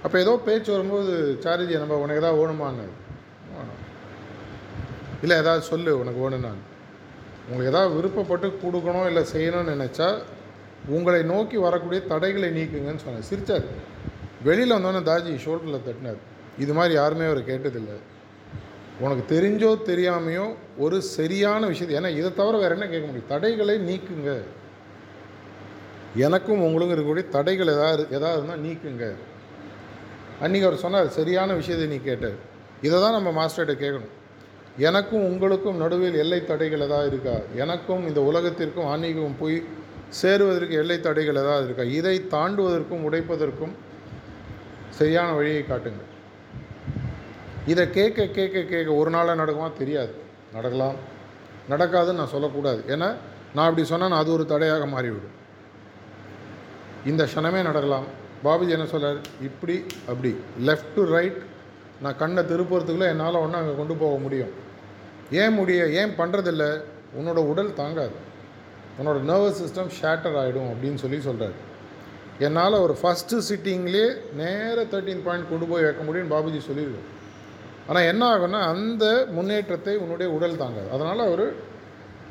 அப்போ 0.06 0.18
ஏதோ 0.26 0.34
பேச்சு 0.46 0.70
வரும்போது 0.76 1.14
சாரிஜி 1.46 1.74
நம்ம 1.82 1.98
உனக்கு 2.04 2.22
ஏதாவது 2.22 2.40
வேணுமான்னு. 2.42 2.86
இல்லை 5.24 5.36
ஏதாவது 5.44 5.64
சொல்லு 5.72 5.92
உனக்கு 6.02 6.22
வேணும்னான்னு. 6.26 6.64
உங்களுக்கு 7.48 7.72
ஏதாவது 7.74 7.92
விருப்பப்பட்டு 7.98 8.48
கொடுக்கணும் 8.64 9.10
இல்லை 9.12 9.24
செய்யணும்னு 9.34 9.76
நினச்சா 9.76 10.10
உங்களை 10.88 11.24
நோக்கி 11.24 11.58
வரக்கூடிய 11.58 12.02
தடைகளை 12.02 12.50
நீக்குங்கன்னு 12.50 13.04
சொன்னார். 13.06 13.30
சிரிச்சார். 13.30 13.66
வெளியில் 14.44 14.74
வந்தோன்னே 14.74 15.02
தாஜி 15.10 15.34
ஷோல்டரில் 15.46 15.86
தட்டினார். 15.88 16.20
இது 16.58 16.74
மாதிரி 16.74 16.94
யாருமே 16.94 17.26
அவர் 17.26 17.50
கேட்டதில்லை. 17.50 17.98
உனக்கு 19.00 19.24
தெரிஞ்சோ 19.36 19.70
தெரியாமையோ 19.86 20.54
ஒரு 20.78 21.02
சரியான 21.02 21.66
விஷயத்தை 21.66 21.98
ஏன்னா 22.00 22.18
இதை 22.18 22.34
தவிர 22.34 22.58
வேறு 22.58 22.74
என்ன 22.74 22.88
கேட்க 22.88 23.06
முடியும்? 23.06 23.28
தடைகளை 23.28 23.76
நீக்குங்க. 23.90 24.42
எனக்கும் 26.16 26.62
உங்களுக்கும் 26.62 26.96
இருக்கக்கூடிய 26.98 27.30
தடைகள் 27.30 27.68
எதாவது 27.68 28.08
எதாவது 28.10 28.38
இருந்தால் 28.38 28.64
நீக்குங்க. 28.66 29.14
அன்றைக்கி 30.42 30.64
அவர் 30.64 30.76
சொன்னார் 30.76 31.10
சரியான 31.10 31.54
விஷயத்தை 31.54 31.88
நீ 31.88 32.04
கேட்டார் 32.04 32.38
இதை 32.82 33.00
தான் 33.00 33.24
நம்ம 33.24 33.46
மாஸ்டர்கிட்ட 33.46 33.76
கேட்கணும். 33.86 34.12
எனக்கும் 34.78 35.24
உங்களுக்கும் 35.24 35.78
நடுவில் 35.78 36.16
எல்லை 36.16 36.46
தடைகள் 36.46 36.80
ஏதாவது 36.80 37.10
இருக்கா? 37.10 37.40
எனக்கும் 37.56 38.08
இந்த 38.08 38.22
உலகத்திற்கும் 38.22 38.86
ஆன்மீகம் 38.86 39.36
போய் 39.40 39.64
சேருவதற்கு 40.20 40.76
எல்லை 40.76 41.00
தடைகள் 41.00 41.36
ஏதாவது 41.36 41.66
இருக்கா? 41.66 41.84
இதை 41.84 42.28
தாண்டுவதற்கும் 42.32 43.06
உடைப்பதற்கும் 43.10 43.74
சரியான 44.90 45.32
வழியை 45.32 45.68
காட்டுங்கள். 45.68 46.10
இதை 47.66 47.92
கேட்க 47.92 48.26
கேட்க 48.26 48.62
கேட்க 48.62 48.94
ஒரு 48.94 49.10
நாளாக 49.10 49.44
நடக்குமா? 49.44 49.78
தெரியாது. 49.78 50.14
நடக்கலாம். 50.54 50.96
நடக்காதுன்னு 51.70 52.14
நான் 52.14 52.34
சொல்லக்கூடாது. 52.36 52.84
ஏன்னா 52.88 53.16
நான் 53.56 53.70
அப்படி 53.70 53.88
சொன்னால் 53.88 54.12
அது 54.12 54.32
ஒரு 54.32 54.46
தடையாக 54.46 54.86
மாறிவிடும். 54.86 55.38
இந்த 57.06 57.28
க்ஷணமே 57.36 57.62
நடக்கலாம். 57.62 58.04
பாபுஜி 58.44 58.70
என்ன 58.70 58.86
சொல்கிறார் 58.86 59.18
இப்படி 59.42 59.86
அப்படி. 60.08 60.36
லெஃப்ட் 60.66 60.94
டு 60.96 61.04
ரைட் 61.04 61.40
நான் 62.02 62.18
கண்ணை 62.18 62.44
திருப்புறதுக்குள்ளே 62.44 63.08
என்னால் 63.08 63.36
ஒன்று 63.36 63.58
அங்கே 63.58 63.76
கொண்டு 63.76 63.96
போக 63.96 64.18
முடியும். 64.18 64.50
ஏன் 65.32 65.54
முடிய 65.54 65.88
ஏன் 65.88 66.14
பண்ணுறதில்ல 66.18 66.82
உன்னோட 67.20 67.38
உடல் 67.38 67.74
தாங்காது. 67.74 68.30
உன்னோட 69.00 69.18
நர்வஸ் 69.32 69.62
சிஸ்டம் 69.64 69.92
ஷேட்டர் 70.00 70.38
ஆகிடும் 70.42 70.70
அப்படின்னு 70.74 71.02
சொல்லி 71.04 71.20
சொல்கிறார் 71.28 71.58
என்னால் 72.46 72.84
ஒரு 72.86 72.94
ஃபஸ்ட்டு 73.00 73.42
சிட்டிங்லேயே 73.48 74.08
நேராக 74.40 74.86
தேர்ட்டீன் 74.92 75.26
பாயிண்ட் 75.26 75.50
கொண்டு 75.52 75.66
போய் 75.72 75.86
வைக்க 75.88 76.04
முடியும்னு 76.08 76.34
பாபுஜி 76.36 76.60
சொல்லியிருக்கோம் 76.70 77.10
ஆனால் 77.90 78.08
என்ன 78.12 78.24
ஆகும்னா 78.34 78.60
அந்த 78.74 79.06
முன்னேற்றத்தை 79.36 79.94
உன்னுடைய 80.04 80.28
உடல் 80.36 80.60
தாங்காது. 80.62 80.90
அதனால் 80.96 81.22
அவர் 81.28 81.46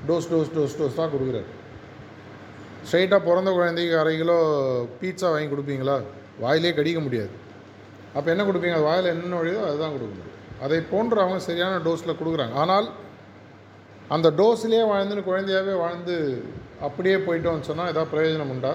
டோஸ் 0.09 0.29
டோஸ் 0.33 0.53
டோஸ் 0.57 0.77
டோஸ் 0.81 0.99
தான் 1.01 1.13
கொடுக்குறாரு. 1.15 1.49
ஸ்ட்ரைட்டாக 2.87 3.21
பிறந்த 3.27 3.51
குழந்தைக்கு 3.57 3.95
அரை 4.03 4.15
கிலோ 4.21 4.37
பீட்சா 5.01 5.29
வாங்கி 5.33 5.49
கொடுப்பீங்களா? 5.53 5.97
வாயிலே 6.43 6.73
கடிக்க 6.79 7.01
முடியாது. 7.07 7.33
அப்போ 8.17 8.29
என்ன 8.35 8.43
கொடுப்பீங்க? 8.49 8.77
அது 8.79 8.89
வாயில் 8.91 9.13
என்ன 9.15 9.35
வழியோ 9.41 9.61
அதுதான் 9.69 9.95
கொடுக்க 9.95 10.11
முடியும் 10.13 10.37
அதை 10.65 10.79
போன்ற 10.93 11.17
அவங்க 11.25 11.41
சரியான 11.49 11.75
டோஸில் 11.87 12.19
கொடுக்குறாங்க. 12.21 12.55
ஆனால் 12.63 12.89
அந்த 14.15 14.29
டோஸ்லேயே 14.39 14.85
வாழ்ந்துன்னு 14.93 15.29
குழந்தையாகவே 15.31 15.75
வாழ்ந்து 15.83 16.15
அப்படியே 16.87 17.17
போயிட்டோம்னு 17.27 17.69
சொன்னால் 17.69 17.91
ஏதாவது 17.93 18.13
பிரயோஜனம் 18.15 18.53
உண்டா? 18.55 18.73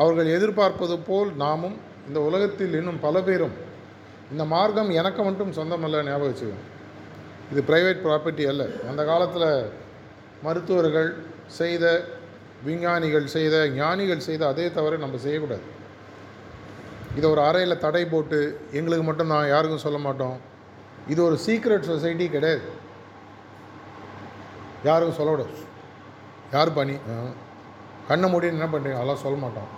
அவர்கள் 0.00 0.28
எதிர்பார்ப்பது 0.36 0.96
போல் 1.08 1.30
நாமும் 1.44 1.76
இந்த 2.08 2.18
உலகத்தில் 2.28 2.74
இன்னும் 2.80 3.02
பல 3.06 3.16
பேரும் 3.28 3.54
இந்த 4.32 4.44
மார்க்கம் 4.54 4.90
எனக்கு 5.00 5.22
மட்டும் 5.22 5.52
சொந்தமல்ல 5.58 6.02
ஞாபகம் 6.08 6.30
வச்சுக்கோங்க. 6.30 6.66
இது 7.52 7.60
ப்ரைவேட் 7.70 8.02
ப்ராப்பர்ட்டி 8.06 8.44
அல்ல. 8.52 8.62
அந்த 8.90 9.02
காலத்தில் 9.10 9.48
மருத்துவர்கள் 10.46 11.10
செய்த 11.60 11.84
விஞ்ஞானிகள் 12.66 13.26
செய்த 13.36 13.56
ஞானிகள் 13.80 14.26
செய்த 14.28 14.42
அதே 14.52 14.66
தவிர 14.76 14.96
நம்ம 15.04 15.18
செய்யக்கூடாது. 15.26 15.64
இதை 17.16 17.26
ஒரு 17.30 17.42
அறையில் 17.48 17.82
தடை 17.84 18.04
போட்டு 18.12 18.38
எங்களுக்கு 18.78 19.04
மட்டும் 19.04 19.32
நான் 19.34 19.50
யாருக்கும் 19.54 19.84
சொல்ல 19.86 19.98
மாட்டோம். 19.98 20.36
இது 21.12 21.20
ஒரு 21.28 21.36
சீக்ரெட் 21.46 21.90
சொசைட்டி 21.92 22.26
கிடையாது. 22.36 22.62
யாருக்கும் 24.88 25.18
சொல்லக்கூடாது. 25.18 25.54
யார் 26.54 26.76
பண்ணி 26.78 26.96
கண்ணை 28.08 28.28
மூடி 28.32 28.46
என்ன 28.54 28.66
பண்ணுறீங்க 28.72 28.98
அதெல்லாம் 29.00 29.22
சொல்ல 29.24 29.36
மாட்டோம். 29.44 29.70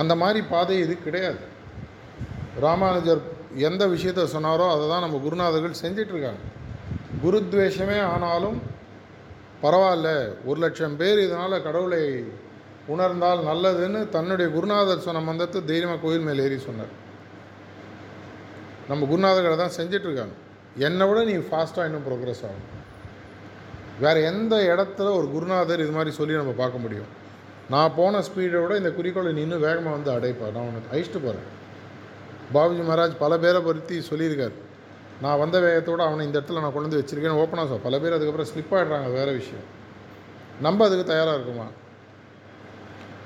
அந்த 0.00 0.12
மாதிரி 0.22 0.40
பாதை 0.52 0.76
இது 0.84 0.94
கிடையாது. 1.06 1.42
ராமானுஜர் 2.64 3.22
எந்த 3.68 3.82
விஷயத்த 3.94 4.24
சொன்னாரோ 4.34 4.66
அதை 4.74 4.84
தான் 4.92 5.04
நம்ம 5.04 5.18
குருநாதர்கள் 5.26 5.80
செஞ்சிட்ருக்காங்க 5.82 6.42
குருத்வேஷமே 7.22 7.98
ஆனாலும் 8.12 8.58
பரவாயில்ல 9.62 10.08
ஒரு 10.48 10.58
லட்சம் 10.64 10.98
பேர் 11.00 11.18
இதனால் 11.26 11.64
கடவுளை 11.66 12.02
உணர்ந்தால் 12.94 13.40
நல்லதுன்னு 13.48 14.00
தன்னுடைய 14.16 14.48
குருநாதர் 14.56 15.06
சொன்ன 15.06 15.22
மந்தத்தை 15.28 15.60
தைரியமாக 15.70 16.00
கோயில் 16.04 16.26
மேலே 16.28 16.44
ஏறி 16.46 16.58
சொன்னார். 16.68 16.92
நம்ம 18.90 19.06
குருநாதர்களை 19.10 19.56
தான் 19.62 19.76
செஞ்சிட்ருக்காங்க 19.78 20.36
என்னை 20.86 21.06
விட 21.08 21.20
நீ 21.30 21.34
ஃபாஸ்ட்டாக 21.48 21.88
இன்னும் 21.88 22.06
ப்ரோக்ரஸ் 22.08 22.44
ஆகும் 22.48 22.68
வேறு 24.00 24.22
எந்த 24.22 24.56
இடத்துல 24.72 25.08
ஒரு 25.14 25.26
குருநாதர் 25.30 25.80
இது 25.80 25.90
மாதிரி 25.90 26.10
சொல்லி 26.10 26.34
நம்ம 26.34 26.52
பார்க்க 26.52 26.78
முடியும்? 26.78 27.10
நான் 27.70 27.92
போன 27.96 28.18
ஸ்பீடை 28.18 28.62
விட 28.62 28.76
இந்த 28.76 28.90
குறிக்கோளை 28.90 29.32
நீ 29.32 29.40
இன்னும் 29.40 29.60
வேகமாக 29.60 29.96
வந்து 29.96 30.12
அடைப்பார் 30.12 30.54
நான் 30.54 30.68
உனக்கு 30.70 30.90
அழிச்சிட்டு 30.92 31.20
போகிறேன் 31.24 31.48
பாபுஜி 32.54 32.82
மகாராஜ் 32.88 33.16
பல 33.18 33.38
பேரை 33.38 33.60
பற்றி 33.60 33.98
சொல்லியிருக்கார். 34.10 34.56
நான் 35.20 35.38
வந்த 35.38 35.60
வேகத்தோடு 35.60 36.02
அவனை 36.02 36.26
இந்த 36.26 36.38
இடத்துல 36.38 36.60
நான் 36.60 36.72
கொண்டு 36.72 36.88
வந்து 36.88 37.00
வச்சுருக்கேன்னு 37.00 37.42
ஓப்பனாக 37.42 37.68
சொல். 37.68 37.82
பல 37.82 37.98
பேர் 37.98 38.12
அதுக்கப்புறம் 38.12 38.50
ஸ்லிப் 38.52 38.74
ஆகிடுறாங்க 38.76 39.12
வேறு 39.12 39.32
விஷயம். 39.32 39.66
நம்ம 40.60 40.84
அதுக்கு 40.84 41.04
தயாராக 41.04 41.34
இருக்குமா? 41.34 41.66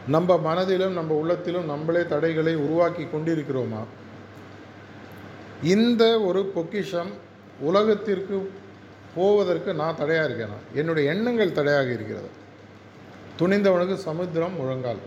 நம்ம 0.08 0.36
மனதிலும் 0.36 0.92
நம்ம 0.92 1.14
உள்ளத்திலும் 1.14 1.64
நம்மளே 1.64 2.06
தடைகளை 2.06 2.54
உருவாக்கி 2.54 3.04
கொண்டிருக்கிறோமா? 3.04 3.82
இந்த 5.62 6.20
ஒரு 6.20 6.44
பொக்கிஷம் 6.44 7.12
உலகத்திற்கு 7.60 8.50
போவதற்கு 9.16 9.74
நான் 9.74 9.96
தடையாக 9.96 10.28
இருக்கேன்? 10.28 10.60
என்னுடைய 10.74 11.12
எண்ணங்கள் 11.12 11.56
தடையாக 11.58 11.90
இருக்கிறது. 11.92 12.30
துணிந்தவனுக்கு 13.38 13.94
சமுத்திரம் 14.08 14.56
முழங்கால். 14.60 15.02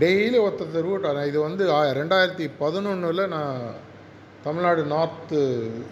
டெய்லி 0.00 0.38
ஒருத்தர் 0.46 0.74
தெருவிட்டார் 0.74 1.26
இது 1.26 1.38
வந்து 1.40 1.64
ரெண்டாயிரத்தி 2.00 2.46
பதினொன்றில் 2.60 3.28
நான் 3.28 3.56
தமிழ்நாடு 4.44 4.82
நார்த்து 4.92 5.38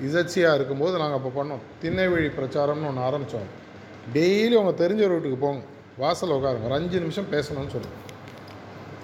இசச்சியாக 0.08 0.58
இருக்கும்போது 0.58 0.94
நாங்கள் 0.98 1.18
அப்போ 1.20 1.30
பண்ணோம். 1.38 1.64
திண்ணைவழி 1.82 2.28
பிரச்சாரம்னு 2.38 2.88
ஒன்று 2.90 3.06
ஆரம்பித்தோம் 3.08 3.48
டெய்லி 4.14 4.54
அவங்க 4.58 4.74
தெரிஞ்ச 4.84 5.02
வீட்டுக்கு 5.12 5.38
போங்க. 5.40 5.62
வாசல் 5.98 6.34
உட்காருங்க. 6.36 6.64
ஒரு 6.68 6.74
அஞ்சு 6.74 6.98
நிமிஷம் 6.98 7.32
பேசணும்னு 7.32 7.72
சொல்லுங்கள் 7.74 8.06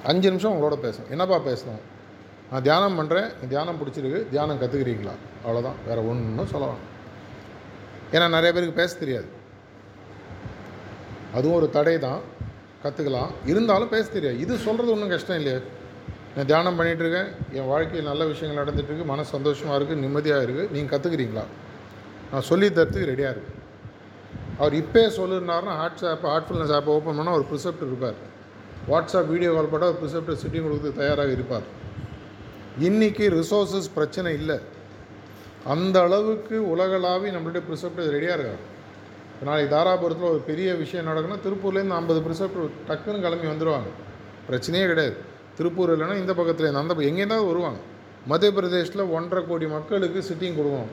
அஞ்சு 0.04 0.28
நிமிஷம் 0.28 0.54
உங்களோட 0.54 0.76
பேசணும். 0.86 1.10
என்னப்பா 1.10 1.36
பேசணும்? 1.50 1.82
நான் 2.50 2.64
தியானம் 2.66 2.98
பண்ணுறேன் 2.98 3.28
தியானம் 3.52 3.78
பிடிச்சிருக்கு 3.80 4.20
தியானம் 4.32 4.60
கற்றுக்கிறீங்களா 4.62 5.14
அவ்வளோதான் 5.44 5.78
வேறு 5.86 6.02
ஒன்றும் 6.10 6.52
சொல்லலாம் 6.54 6.82
ஏன்னா 8.14 8.26
நிறைய 8.36 8.50
பேருக்கு 8.54 8.80
பேச 8.80 8.92
தெரியாது. 9.02 9.28
அதுவும் 11.36 11.56
ஒரு 11.60 11.68
தடை 11.76 11.94
தான். 12.08 12.20
கற்றுக்கலாம் 12.82 13.30
இருந்தாலும் 13.50 13.90
பேச 13.94 14.04
தெரியாது. 14.16 14.38
இது 14.44 14.54
சொல்கிறது 14.66 14.92
ஒன்றும் 14.94 15.12
கஷ்டம் 15.14 15.38
இல்லையா. 15.40 15.60
நான் 16.34 16.48
தியானம் 16.50 16.76
பண்ணிகிட்டு 16.78 17.04
இருக்கேன். 17.04 17.28
என் 17.58 17.68
வாழ்க்கையில் 17.72 18.08
நல்ல 18.10 18.22
விஷயங்கள் 18.30 18.60
நடந்துகிட்ருக்கு 18.62 19.06
மன 19.12 19.24
சந்தோஷமாக 19.34 19.76
இருக்குது 19.78 20.02
நிம்மதியாக 20.04 20.44
இருக்குது 20.46 20.70
நீங்கள் 20.74 20.92
கற்றுக்கிறீங்களா 20.92 21.44
நான் 22.30 22.46
சொல்லி 22.50 22.68
தரத்துக்கு 22.76 23.10
ரெடியாக 23.12 23.34
இருக்கு 23.34 23.52
அவர் 24.60 24.74
இப்போயே 24.82 25.08
சொல்லியிருந்தாருன்னா 25.18 25.74
ஹாட்ஸ் 25.80 26.06
ஆப் 26.10 26.26
ஹார்ட்ஃபுல்னஸ் 26.32 26.74
ஆப்பை 26.76 26.92
ஓப்பன் 26.96 27.16
பண்ணால் 27.18 27.36
ஒரு 27.38 27.46
ப்ரிசெப்ட் 27.50 27.84
இருப்பார். 27.88 28.18
வாட்ஸ்அப் 28.90 29.30
வீடியோ 29.34 29.50
கால் 29.56 29.70
போட்டால் 29.72 29.90
ஒரு 29.92 29.98
ப்ரிசெப்ட் 30.02 30.40
சிட்டிங் 30.42 30.66
கொடுத்து 30.66 30.90
தயாராக 31.00 31.32
இருப்பார். 31.36 31.66
இன்றைக்கி 32.82 33.24
ரிசோர்ஸஸ் 33.38 33.90
பிரச்சனை 33.94 34.34
இல்லை. 34.34 34.56
அந்த 35.64 36.02
அளவுக்கு 36.02 36.76
உலகளாவி 36.76 37.28
நம்மளுடைய 37.34 37.62
ப்ரிசெப்ட் 37.68 38.00
ரெடியாக 38.14 38.36
இருக்காங்க. 38.36 38.64
நாளைக்கு 39.42 39.76
தாராபுரத்தில் 39.76 40.30
ஒரு 40.30 40.40
பெரிய 40.46 40.74
விஷயம் 40.74 41.06
நடக்குன்னா 41.06 41.36
திருப்பூர்லேருந்து 41.46 41.96
ஐம்பது 41.98 42.20
ப்ரிசெப்டர் 42.20 42.74
டக்குன்னு 42.88 43.24
கிளம்பி 43.26 43.46
வந்துடுவாங்க 43.46 43.90
பிரச்சனையே 44.48 44.86
கிடையாது. 44.86 45.16
திருப்பூர் 45.56 45.92
இல்லைன்னா 45.96 46.16
இந்த 46.16 46.32
பக்கத்துலேருந்து 46.32 46.82
அந்த 46.82 46.94
பக்கம் 46.94 47.10
எங்கேருந்தாவது 47.10 47.46
வருவாங்க. 47.46 47.80
மத்திய 48.26 48.52
பிரதேஷில் 48.58 49.10
ஒன்றரை 49.10 49.46
கோடி 49.46 49.66
மக்களுக்கு 49.66 50.20
சிட்டிங் 50.30 50.58
கொடுக்கணும். 50.58 50.92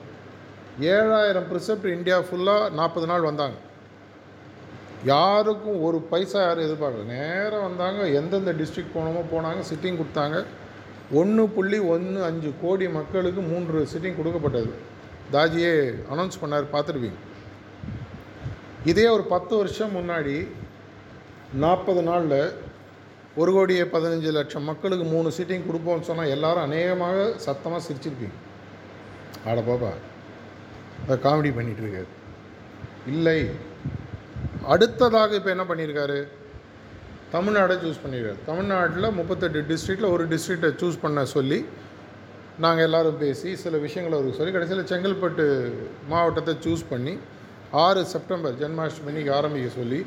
ஏழாயிரம் 0.79 1.49
ப்ரிசெப்ட் 1.51 1.93
இந்தியா 1.97 2.19
ஃபுல்லாக 2.19 2.71
நாற்பது 2.71 3.07
நாள் 3.07 3.21
வந்தாங்க. 3.21 3.57
யாருக்கும் 5.03 5.83
ஒரு 5.83 5.99
பைசா 5.99 6.41
யாரும் 6.41 6.65
எதிர்பார்க்கல. 6.69 7.05
நேராக 7.05 7.57
வந்தாங்க. 7.57 8.01
எந்தெந்த 8.07 8.53
டிஸ்ட்ரிக்ட் 8.53 8.97
போனோமோ 8.97 9.23
போனாங்க 9.35 9.63
சிட்டிங் 9.73 9.99
கொடுத்தாங்க. 10.01 10.45
ஒன்று 11.19 11.43
புள்ளி 11.55 11.77
ஒன்று 11.93 12.19
அஞ்சு 12.29 12.49
கோடி 12.61 12.85
மக்களுக்கு 12.97 13.41
மூன்று 13.51 13.79
சிட்டிங் 13.93 14.17
கொடுக்கப்பட்டது. 14.19 14.71
தாஜியே 15.33 15.73
அனௌன்ஸ் 16.13 16.41
பண்ணார் 16.41 16.73
பார்த்துருப்பீங்க. 16.73 17.19
இதே 18.91 19.05
ஒரு 19.15 19.23
பத்து 19.33 19.53
வருஷம் 19.61 19.95
முன்னாடி 19.97 20.35
நாற்பது 21.63 22.01
நாளில் 22.09 22.53
ஒரு 23.41 23.51
கோடியே 23.55 23.83
பதினஞ்சு 23.95 24.31
லட்சம் 24.37 24.67
மக்களுக்கு 24.69 25.05
மூணு 25.05 25.29
சீட்டிங் 25.37 25.67
கொடுப்போம்னு 25.67 26.07
சொன்னால் 26.09 26.33
எல்லாரும் 26.35 26.65
அநேகமாக 26.67 27.17
சத்தமாக 27.45 27.83
சிரிச்சிருப்பீங்க. 27.87 28.37
ஆட 29.45 29.59
பாப்பா 29.69 29.91
அதை 31.03 31.17
காமெடி 31.25 31.51
பண்ணிகிட்டு 31.57 31.83
இருக்காரு. 31.85 32.09
இல்லை 33.13 33.39
அடுத்ததாக 34.73 35.35
இப்போ 35.39 35.49
என்ன 35.55 35.63
பண்ணியிருக்காரு? 35.69 36.19
தமிழ்நாடை 37.33 37.75
சூஸ் 37.83 38.01
பண்ணியிருக்காரு 38.03 38.45
தமிழ்நாட்டில் 38.45 39.11
முப்பத்தெட்டு 39.11 39.59
டிஸ்ட்ரிக்டில் 39.61 40.09
ஒரு 40.09 40.27
டிஸ்ட்ரிக்டை 40.27 40.69
சூஸ் 40.81 41.01
பண்ண 41.01 41.25
சொல்லி 41.25 41.65
நாங்கள் 42.57 42.83
எல்லாரும் 42.83 43.17
பேசி 43.17 43.55
சில 43.55 43.77
விஷயங்களை 43.77 44.17
அவருக்கு 44.17 44.37
சொல்லி 44.37 44.51
கடைசியில் 44.51 44.89
செங்கல்பட்டு 44.91 45.45
மாவட்டத்தை 46.07 46.55
சூஸ் 46.65 46.83
பண்ணி 46.89 47.17
ஆறு 47.71 48.05
செப்டம்பர் 48.05 48.53
ஜென்மாஷ்டமிக்கு 48.53 49.31
ஆரம்பிக்க 49.31 49.69
சொல்லி 49.69 50.05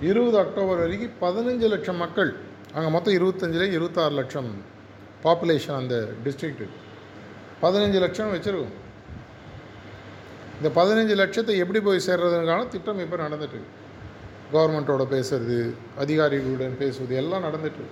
இருபது 0.00 0.38
அக்டோபர் 0.38 0.76
வரைக்கும் 0.76 1.16
பதினஞ்சு 1.20 1.68
லட்சம் 1.68 1.96
மக்கள் 1.96 2.30
அங்கே 2.74 2.90
மொத்தம் 2.90 3.14
இருபத்தஞ்சிலே 3.14 3.70
இருபத்தாறு 3.70 4.14
லட்சம் 4.14 4.50
பாப்புலேஷன் 5.24 5.76
அந்த 5.76 6.08
டிஸ்ட்ரிக்ட்டு 6.24 6.66
பதினஞ்சு 7.62 7.98
லட்சம் 7.98 8.32
வச்சுருக்கோம். 8.34 8.76
இந்த 10.58 10.68
பதினஞ்சு 10.80 11.14
லட்சத்தை 11.14 11.56
எப்படி 11.56 11.80
போய் 11.80 12.06
சேர்றதுக்கான 12.06 12.68
திட்டம் 12.68 12.98
இப்போ 12.98 13.16
நடந்துட்டு 13.16 13.60
கவர்மெண்ட்டோட 14.52 15.04
பேசுறது 15.14 15.58
அதிகாரிகளுடன் 15.98 16.78
பேசுவது 16.78 17.16
எல்லாம் 17.16 17.44
நடந்துட்டு 17.44 17.84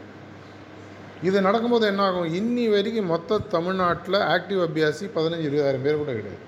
இது 1.22 1.40
நடக்கும்போது 1.40 1.86
என்ன 1.86 2.02
ஆகும் 2.02 2.34
இன்னி 2.34 2.64
வரைக்கும் 2.70 3.10
மொத்த 3.12 3.38
தமிழ்நாட்டில் 3.38 4.18
ஆக்டிவ் 4.34 4.60
அபியாசி 4.66 5.06
பதினஞ்சு 5.16 5.46
இருபதாயிரம் 5.48 5.86
பேர் 5.86 6.02
கூட 6.02 6.12
கிடையாது. 6.18 6.44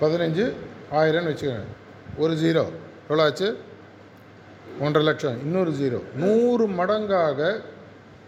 பதினஞ்சு 0.00 0.44
ஆயிரம்னு 0.92 1.30
வச்சுக்கோங்க. 1.32 1.70
ஒரு 2.16 2.34
ஜீரோ 2.34 2.64
எவ்வளோ 3.04 3.22
ஆச்சு? 3.22 3.48
ஒன்றரை 4.80 5.04
லட்சம். 5.08 5.38
இன்னொரு 5.44 5.70
ஜீரோ 5.70 6.00
நூறு 6.16 6.66
மடங்காக 6.68 7.60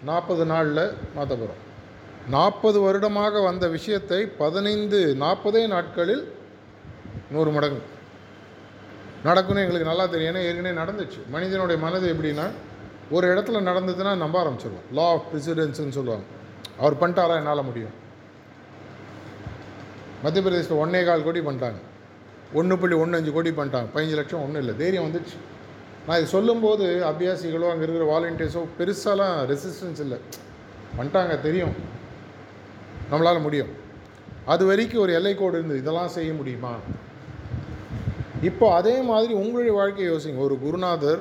நாற்பது 0.04 0.44
நாளில் 0.52 0.82
மாற்ற 1.14 1.32
போகிறோம் 1.34 1.62
நாற்பது 2.30 2.80
வருடமாக 2.80 3.40
வந்த 3.40 3.68
விஷயத்தை 3.68 4.26
பதினைந்து 4.26 5.00
நாற்பதே 5.20 5.66
நாட்களில் 5.74 6.24
நூறு 7.30 7.50
மடங்கு. 7.50 7.82
நடக்கும்னு 9.28 9.62
எங்களுக்கு 9.64 9.90
நல்லா 9.90 10.06
தெரியும். 10.06 10.30
ஏன்னா 10.32 10.42
ஏற்கனவே 10.48 10.78
நடந்துச்சு. 10.82 11.20
மனிதனுடைய 11.34 11.76
மனது 11.84 12.06
எப்படின்னா 12.14 12.46
ஒரு 13.16 13.26
இடத்துல 13.32 13.58
நடந்ததுன்னா 13.70 14.12
நம்ப 14.22 14.36
ஆரம்பிச்சிருவோம். 14.42 14.86
லா 14.98 15.06
ஆஃப் 15.14 15.26
ப்ரிசிடென்ஸ்னு 15.32 15.96
சொல்லுவாங்க. 15.98 16.26
அவர் 16.82 17.00
பண்ணிட்டாரா? 17.02 17.34
என்னால் 17.40 17.68
முடியும். 17.68 17.94
மத்திய 20.22 20.42
பிரதேசத்தில் 20.44 20.82
ஒன்றே 20.84 21.00
கால் 21.08 21.26
கோடி 21.26 21.40
பண்ணிட்டாங்க. 21.48 21.80
ஒன்று 22.58 22.74
புள்ளி 22.80 22.96
ஒன்று 23.02 23.18
அஞ்சு 23.18 23.32
கோடி 23.36 23.50
பண்ணிட்டாங்க. 23.50 23.88
பதினஞ்சு 23.94 24.18
லட்சம் 24.20 24.42
ஒன்றும் 24.44 24.62
இல்லை. 24.62 24.74
தைரியம் 24.82 25.06
வந்துச்சு 25.06 25.36
நான் 26.06 26.18
இது 26.20 26.28
சொல்லும்போது 26.34 26.84
அபியாசிகளோ 27.10 27.68
அங்கே 27.72 27.84
இருக்கிற 27.86 28.04
வாலண்டியர்ஸோ 28.12 28.60
பெருசாலாம் 28.78 29.36
ரெசிஸ்டன்ஸ் 29.52 30.00
இல்லை. 30.04 30.18
பண்ணிட்டாங்க 30.98 31.34
தெரியும். 31.46 31.74
நம்மளால் 33.10 33.44
முடியும். 33.46 33.72
அது 34.52 34.62
வரைக்கும் 34.70 35.02
ஒரு 35.04 35.12
எல்லை 35.18 35.34
கோடு 35.34 35.56
இருந்தது. 35.58 35.82
இதெல்லாம் 35.84 36.14
செய்ய 36.18 36.32
முடியுமா? 36.40 36.72
இப்போ 38.42 38.74
அதே 38.74 39.00
மாதிரி 39.00 39.32
உங்களுடைய 39.32 39.72
வாழ்க்கையை 39.72 40.16
யோசிங்க. 40.16 40.38
ஒரு 40.38 40.58
குருநாதர் 40.58 41.20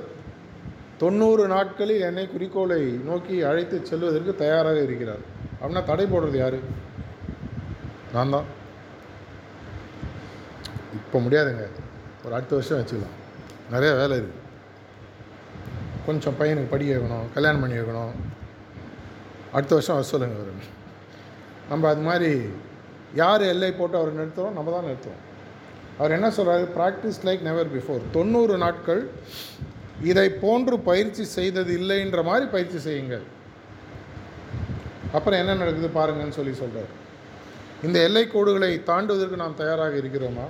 தொண்ணூறு 0.98 1.48
நாட்களில் 1.48 2.02
என்னை 2.02 2.28
குறிக்கோளை 2.28 2.82
நோக்கி 2.82 3.42
அழைத்து 3.42 3.86
செல்வதற்கு 3.86 4.36
தயாராக 4.36 4.82
இருக்கிறார். 4.82 5.24
அப்படின்னா 5.62 5.84
தடை 5.84 6.06
போடுறது 6.06 6.38
யார்? 6.38 6.58
நான் 8.14 8.30
தான். 8.30 8.44
இப்போ 10.94 11.20
முடியாதுங்க. 11.20 11.70
ஒரு 12.26 12.34
அடுத்த 12.34 12.56
வருஷம் 12.56 12.80
வச்சுக்கலாம். 12.80 13.16
நிறைய 13.72 13.96
வேலை 13.96 14.18
இருக்குது 14.18 14.44
கொஞ்சம் 16.06 16.34
பையனுக்கு 16.40 16.70
படிக்க 16.70 16.96
வைக்கணும் 16.96 17.34
கல்யாணம் 17.34 17.60
பண்ணி 17.60 17.78
வைக்கணும். 17.78 18.12
அடுத்த 19.52 19.76
வருஷம் 19.76 19.96
வர 19.96 20.08
சொல்லுங்கள் 20.08 20.42
அவர். 20.42 20.74
நம்ம 21.70 21.90
அது 21.90 22.02
மாதிரி 22.02 22.42
யார் 23.14 23.42
எல்லை 23.42 23.72
போட்டு 23.72 23.98
அவர் 23.98 24.18
நிறுத்துகிறோம் 24.18 24.52
நம்ம 24.52 24.72
தான் 24.72 24.84
நிறுத்துவோம் 24.84 25.24
அவர் 26.00 26.16
என்ன 26.18 26.28
சொல்கிறாரு 26.38 26.66
ப்ராக்டிஸ் 26.78 27.22
லைக் 27.28 27.44
நெவர் 27.50 27.70
பிஃபோர் 27.76 28.02
தொண்ணூறு 28.16 28.56
நாட்கள் 28.64 29.02
இதை 30.12 30.28
போன்று 30.44 30.76
பயிற்சி 30.90 31.24
செய்தது 31.38 31.72
இல்லைன்ற 31.80 32.22
மாதிரி 32.30 32.46
பயிற்சி 32.56 32.80
செய்யுங்கள். 32.88 33.26
அப்புறம் 35.18 35.40
என்ன 35.42 35.56
நடக்குது 35.62 35.90
பாருங்கன்னு 35.98 36.38
சொல்லி 36.40 36.54
சொல்கிறார் 36.62 36.92
இந்த 37.86 37.98
எல்லை 38.08 38.24
கோடுகளை 38.34 38.72
தாண்டுவதற்கு 38.90 39.42
நாம் 39.44 39.60
தயாராக 39.62 39.96
இருக்கிறோமா? 40.02 40.46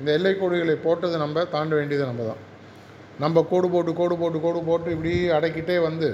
இந்த 0.00 0.10
எல்லை 0.18 0.32
கோடுகளை 0.40 0.76
போட்டது 0.86 1.16
நம்ம 1.24 1.44
தாண்ட 1.54 1.72
வேண்டியது 1.78 2.04
நம்ம 2.10 2.24
தான். 2.30 2.42
நம்ம 3.24 3.42
கோடு 3.50 3.66
போட்டு 3.74 3.92
கோடு 4.00 4.14
போட்டு 4.22 4.38
கோடு 4.44 4.60
போட்டு 4.68 4.88
இப்படி 4.94 5.12
அடக்கிட்டே 5.36 5.76
வந்து 5.88 6.08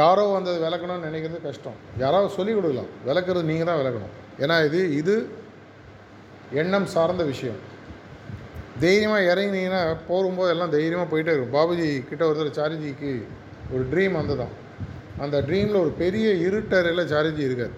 யாரோ 0.00 0.24
வந்தது 0.36 0.58
விளக்கணும்னு 0.66 1.08
நினைக்கிறது 1.08 1.40
கஷ்டம். 1.46 1.78
யாராவது 2.02 2.30
சொல்லிக் 2.38 2.58
கொடுக்கலாம். 2.58 2.90
விளக்குறது 3.08 3.50
நீங்கள் 3.52 3.68
தான் 3.70 3.80
விளக்கணும். 3.80 4.12
ஏன்னா 4.42 4.56
இது 4.68 4.80
இது 5.00 5.14
எண்ணம் 6.52 6.86
சார்ந்த 6.86 7.24
விஷயம். 7.24 7.58
தைரியமாக 8.80 9.34
இறங்கினீங்கன்னா 9.34 9.96
போகும்போது 10.08 10.50
எல்லாம் 10.50 10.70
தைரியமாக 10.70 11.08
போயிட்டே 11.12 11.32
இருக்கும். 11.34 11.54
பாபுஜி 11.58 11.86
கிட்ட 12.10 12.22
ஒருத்தர் 12.28 12.58
சாரிஜிக்கு 12.58 13.10
ஒரு 13.72 13.82
ட்ரீம் 13.92 14.18
வந்ததான் 14.20 14.54
அந்த 15.18 15.36
ட்ரீமில் 15.48 15.82
ஒரு 15.82 15.90
பெரிய 16.02 16.28
இருட்டறையில் 16.46 17.10
சாரிஜி 17.12 17.42
இருக்கார். 17.48 17.74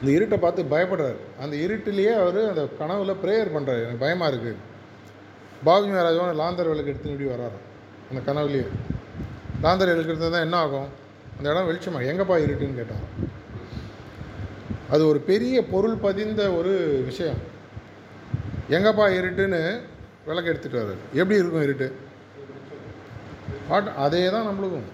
இந்த 0.00 0.10
இருட்டை 0.18 0.38
பார்த்து 0.38 0.62
பயப்படுறாரு. 0.74 1.18
அந்த 1.42 1.54
இருட்டிலேயே 1.56 2.12
அவர் 2.22 2.40
அந்த 2.50 2.68
கனவுல 2.80 3.14
ப்ரேயர் 3.24 3.54
பண்ணுறாரு 3.56 3.82
எனக்கு 3.84 4.02
பயமாக 4.04 4.30
இருக்குது 4.32 4.60
பாபுஜி 5.66 5.90
மகாராஜாவும் 5.92 6.40
லாந்தர் 6.42 6.70
விளக்கு 6.72 6.92
எடுத்துன்னு 6.92 7.16
இப்படி 7.16 7.30
வராரு 7.34 7.58
அந்த 8.10 8.20
கனவுலேயே. 8.32 8.66
லாந்தர் 9.64 9.92
விளக்கு 9.92 10.12
எடுத்து 10.12 10.30
தான் 10.30 10.46
என்ன 10.48 10.56
ஆகும்? 10.56 10.88
அந்த 11.38 11.46
இடம் 11.52 11.68
வெளிச்சமா 11.68 12.00
எங்கப்பா 12.10 12.36
இருட்டுன்னு 12.44 12.80
கேட்டான் 12.80 13.04
அது 14.90 15.06
ஒரு 15.06 15.18
பெரிய 15.18 15.64
பொருள் 15.64 15.96
பதிந்த 15.96 16.50
ஒரு 16.50 16.72
விஷயம். 17.04 17.36
எங்கப்பா 18.70 19.06
இருட்டுன்னு 19.18 19.80
விளக்கு 20.26 20.50
எடுத்துகிட்டு 20.52 20.82
வர்றாரு. 20.82 21.02
எப்படி 21.12 21.38
இருக்கும் 21.38 21.62
இருட்டு? 21.62 21.94
ஆட் 23.68 23.88
அதே 23.96 24.30
தான் 24.30 24.46
நம்மளுக்கும். 24.46 24.88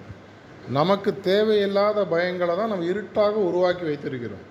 நமக்கு 0.70 1.20
தேவையில்லாத 1.20 2.02
பயங்களை 2.02 2.56
தான் 2.56 2.68
நம்ம 2.68 2.84
இருட்டாக 2.84 3.34
உருவாக்கி 3.36 3.84
வைத்திருக்கிறோம். 3.84 4.44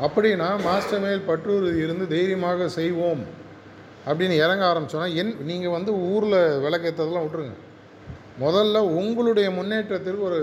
அப்படின்னா 0.00 0.62
மாஸ்டர் 0.62 1.00
மேல் 1.00 1.26
பற்றூர் 1.28 1.78
இருந்து 1.78 2.08
தைரியமாக 2.08 2.68
செய்வோம். 2.68 3.24
அப்படின்னு 4.08 4.34
இறங்க 4.44 4.64
ஆரம்பிச்சோன்னா 4.64 5.14
என் 5.14 5.44
நீங்கள் 5.44 5.70
வந்து 5.70 5.92
ஊரில் 5.92 6.38
விளக்கேற்றதெல்லாம் 6.64 7.24
விட்டுருங்க. 7.26 7.56
முதல்ல 8.40 8.78
உங்களுடைய 8.78 9.50
முன்னேற்றத்திற்கு 9.50 10.22
ஒரு 10.22 10.40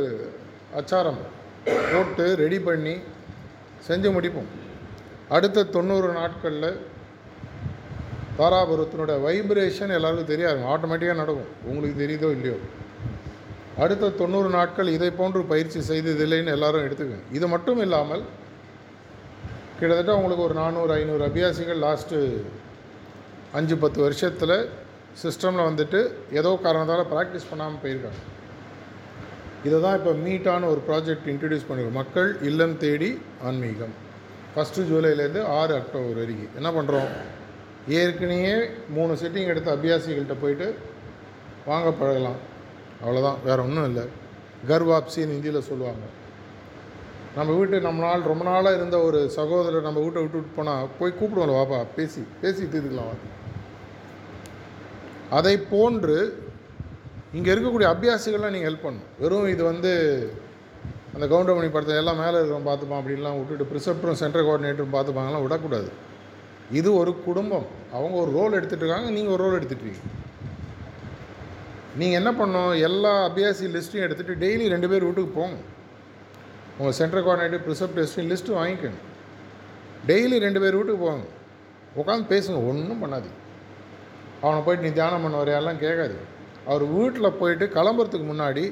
அச்சாரம் 0.75 1.17
போட்டு 1.65 2.35
ரெடி 2.35 2.59
பண்ணி 2.59 2.97
செஞ்சு 3.87 4.09
முடிப்போம். 4.15 4.49
அடுத்த 5.35 5.67
தொண்ணூறு 5.75 6.09
நாட்களில் 6.19 6.69
தாராபுரத்தினோட 8.37 9.13
வைப்ரேஷன் 9.25 9.95
எல்லாருக்கும் 9.97 10.31
தெரியாது 10.31 10.61
ஆட்டோமேட்டிக்காக 10.73 11.21
நடக்கும். 11.23 11.51
உங்களுக்கு 11.69 11.97
தெரியுதோ 12.03 12.29
இல்லையோ. 12.37 12.57
அடுத்த 13.83 14.11
தொண்ணூறு 14.21 14.49
நாட்கள் 14.55 14.93
இதை 14.95 15.09
போன்று 15.19 15.41
பயிற்சி 15.51 15.79
செய்ததில்லைன்னு 15.89 16.55
எல்லாரும் 16.55 16.85
எடுத்துக்கோங்க 16.87 17.35
இது 17.37 17.45
மட்டும் 17.53 17.81
இல்லாமல் 17.85 18.23
கிட்டத்தட்ட 19.77 20.17
உங்களுக்கு 20.17 20.45
ஒரு 20.47 20.55
நானூறு 20.61 20.91
ஐநூறு 20.97 21.23
அபியாசிகள் 21.29 21.81
லாஸ்ட்டு 21.85 22.19
அஞ்சு 23.59 23.75
பத்து 23.83 23.99
வருஷத்தில் 24.05 24.55
சிஸ்டமில் 25.23 25.67
வந்துட்டு 25.69 25.99
ஏதோ 26.39 26.51
காரணத்தால் 26.65 27.09
ப்ராக்டிஸ் 27.13 27.49
பண்ணாமல் 27.49 27.81
போயிருக்காங்க. 27.81 28.21
இதை 29.67 29.77
தான் 29.85 29.97
இப்போ 29.99 30.11
மீட்டான 30.25 30.67
ஒரு 30.73 30.81
ப்ராஜெக்ட் 30.87 31.27
இன்ட்ரடியூஸ் 31.33 31.67
பண்ணிருக்கோம். 31.67 31.99
மக்கள் 32.01 32.29
இல்லம் 32.49 32.77
தேடி 32.85 33.11
ஆன்மீகம். 33.49 33.93
ஃபஸ்ட்டு 34.53 34.87
ஜூலைலேருந்து 34.89 35.43
ஆறு 35.59 35.73
அக்டோபர் 35.81 36.19
வரைக்கும். 36.21 36.55
என்ன 36.59 36.69
பண்ணுறோம் 36.77 37.11
ஏற்கனவே 37.99 38.55
மூணு 38.97 39.13
செட்டிங் 39.21 39.51
எடுத்த 39.53 39.69
அபியாசிகள்கிட்ட 39.77 40.35
போயிட்டு 40.41 40.67
வாங்க 41.69 41.89
பழகலாம். 42.01 42.41
அவ்வளோதான் 43.03 43.39
வேறு 43.47 43.63
ஒன்றும் 43.67 43.87
இல்லை. 43.91 44.05
கர்வாப்சின்னு 44.71 45.35
ஹிந்தியில் 45.35 45.67
சொல்லுவாங்க. 45.69 46.05
நம்ம 47.37 47.51
வீட்டு 47.59 47.77
நம்ம 47.85 48.01
நாள் 48.07 48.29
ரொம்ப 48.31 48.43
நாளாக 48.49 48.77
இருந்த 48.79 48.97
ஒரு 49.07 49.19
சகோதரர் 49.37 49.87
நம்ம 49.87 50.01
வீட்டை 50.03 50.21
விட்டு 50.23 50.39
விட்டு 50.39 50.57
போனால் 50.57 50.89
போய் 50.97 51.17
கூப்பிடுவோம்ல 51.19 51.55
வாப்பா 51.59 51.79
பேசி 51.95 52.21
பேசி 52.41 52.63
தீர்த்துக்கலாம் 52.63 53.09
வா 53.11 53.15
அதை 55.39 55.53
போன்று 55.71 56.17
இங்கே 57.37 57.49
இருக்கக்கூடிய 57.53 57.87
அபியாசிகள்லாம் 57.93 58.55
நீங்கள் 58.55 58.69
ஹெல்ப் 58.69 58.85
பண்ணணும். 58.85 59.11
வெறும் 59.21 59.51
இது 59.53 59.63
வந்து 59.71 59.91
அந்த 61.15 61.25
கவுண்டமணி 61.31 61.69
படத்தை 61.73 61.95
எல்லாம் 62.01 62.19
மேலே 62.23 62.35
இருக்கிறவங்க 62.39 62.67
பார்த்துப்பான் 62.69 62.99
அப்படின்லாம் 63.01 63.37
விட்டுட்டு 63.39 63.65
ப்ரிசப்டரும் 63.71 64.19
சென்ட்ரல் 64.21 64.45
கோஆர்டினேட்டரும் 64.47 64.95
பார்த்துப்பாங்கலாம் 64.95 65.43
விடக்கூடாது. 65.45 65.89
இது 66.79 66.89
ஒரு 66.99 67.11
குடும்பம். 67.27 67.65
அவங்க 67.97 68.15
ஒரு 68.23 68.31
ரோல் 68.37 68.57
எடுத்துகிட்டு 68.57 68.85
இருக்காங்க 68.85 69.09
நீங்கள் 69.15 69.33
ஒரு 69.35 69.41
ரோல் 69.45 69.57
எடுத்துகிட்ருக்கீங்க 69.59 70.11
நீங்கள் 72.01 72.19
என்ன 72.19 72.29
பண்ணோம் 72.39 72.71
எல்லா 72.87 73.13
அபியாசி 73.29 73.65
லிஸ்ட்டையும் 73.75 74.05
எடுத்துகிட்டு 74.05 74.41
டெய்லி 74.43 74.67
ரெண்டு 74.73 74.87
பேர் 74.91 75.05
வீட்டுக்கு 75.07 75.31
போங்க. 75.39 75.57
உங்கள் 76.77 76.97
சென்ட்ரல் 76.99 77.25
கோஆர்டினேட்டர் 77.25 77.65
ப்ரிசெப்ட் 77.65 77.97
டெஸ்ட்டையும் 77.99 78.31
லிஸ்ட்டு 78.33 78.57
வாங்கிக்கணும் 78.59 79.03
டெய்லி 80.11 80.37
ரெண்டு 80.45 80.61
பேர் 80.63 80.77
வீட்டுக்கு 80.79 81.03
போங்க. 81.07 81.25
உட்காந்து 82.01 82.25
பேசுங்க. 82.33 82.59
ஒன்றும் 82.69 83.03
பண்ணாது 83.03 83.29
அவனை 84.45 84.61
போயிட்டு 84.65 84.85
நீ 84.87 84.91
தியானம் 84.99 85.25
பண்ண 85.25 85.35
வரையாலாம் 85.41 85.83
கேட்காது 85.83 86.15
அவர் 86.69 86.83
வீட்டில் 86.95 87.37
போயிட்டு 87.41 87.65
கிளம்புறதுக்கு 87.77 88.27
முன்னாடி 88.31 88.65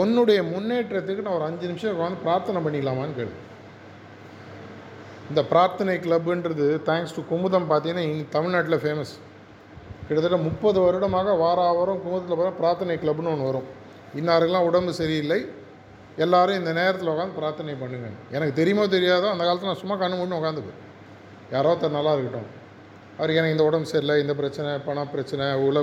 உன்னுடைய 0.00 0.40
முன்னேற்றத்துக்கு 0.52 1.24
நான் 1.26 1.36
ஒரு 1.38 1.46
அஞ்சு 1.48 1.68
நிமிஷம் 1.70 1.94
உட்காந்து 1.94 2.24
பிரார்த்தனை 2.24 2.60
பண்ணிக்கலாமான்னு 2.64 3.16
கேளு. 3.18 3.34
இந்த 5.30 5.40
பிரார்த்தனை 5.52 5.94
கிளப்புன்றது 6.04 6.66
தேங்க்ஸ் 6.88 7.14
டு 7.16 7.22
குமுதம் 7.30 7.70
பார்த்தீங்கன்னா 7.70 8.04
இங்கே 8.08 8.26
தமிழ்நாட்டில் 8.36 8.82
ஃபேமஸ் 8.82 9.14
கிட்டத்தட்ட 10.06 10.38
முப்பது 10.48 10.78
வருடமாக 10.84 11.32
வார 11.44 11.60
வாரம் 11.78 12.02
குமுதத்தில் 12.04 12.38
போகிற 12.38 12.52
பிரார்த்தனை 12.60 12.94
கிளப்னு 13.02 13.32
ஒன்று 13.32 13.48
வரும். 13.50 13.66
இன்னாருக்கெல்லாம் 14.18 14.68
உடம்பு 14.68 14.92
சரியில்லை. 15.00 15.40
எல்லாரும் 16.24 16.58
இந்த 16.60 16.70
நேரத்தில் 16.78 17.10
உட்காந்து 17.14 17.38
பிரார்த்தனை 17.40 17.74
பண்ணுங்க. 17.82 18.08
எனக்கு 18.36 18.54
தெரியுமோ 18.60 18.84
தெரியாதோ 18.94 19.26
அந்த 19.32 19.42
காலத்தில் 19.48 19.70
நான் 19.70 19.82
சும்மா 19.82 19.96
கண்ணு 20.02 20.20
மூணு 20.20 20.38
உட்காந்துப்பேன் 20.40 20.78
யாரோ 21.54 21.70
ஒருத்தர் 21.72 21.96
நல்லா 21.98 22.12
இருக்கட்டும். 22.16 22.48
அவருக்கு 23.18 23.40
எனக்கு 23.40 23.56
இந்த 23.56 23.66
உடம்பு 23.68 23.90
சரியில்லை 23.92 24.16
இந்த 24.24 24.34
பிரச்சனை 24.40 24.70
பண 24.88 25.04
பிரச்சனை 25.14 25.46
உழ 25.66 25.76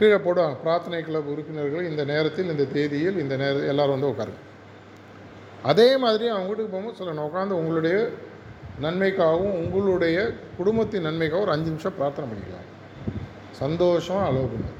கீழே 0.00 0.18
போடுவாங்க. 0.26 0.56
பிரார்த்தனை 0.64 0.98
கிளப் 1.06 1.30
உறுப்பினர்கள் 1.32 1.88
இந்த 1.90 2.04
நேரத்தில் 2.10 2.50
இந்த 2.52 2.64
தேதியில் 2.64 3.18
இந்த 3.22 3.36
நேர 3.36 3.56
எல்லோரும் 3.72 3.94
வந்து 3.94 4.10
உட்காருங்க. 4.12 4.40
அதே 5.70 5.88
மாதிரி 6.04 6.28
அவங்க 6.28 6.46
வீட்டுக்கு 6.50 6.74
போகும்போது 6.74 6.98
சொல்லணும். 7.00 7.26
உட்காந்து 7.28 7.58
உங்களுடைய 7.60 7.96
நன்மைக்காகவும் 8.84 9.56
உங்களுடைய 9.62 10.18
குடும்பத்தின் 10.58 11.06
நன்மைக்காகவும் 11.08 11.46
ஒரு 11.46 11.54
அஞ்சு 11.56 11.70
நிமிஷம் 11.70 11.96
பிரார்த்தனை 11.98 12.26
பண்ணிக்கலாம். 12.30 12.68
சந்தோஷம் 13.62 14.22
அளவு 14.28 14.46
பண்ணுது 14.52 14.78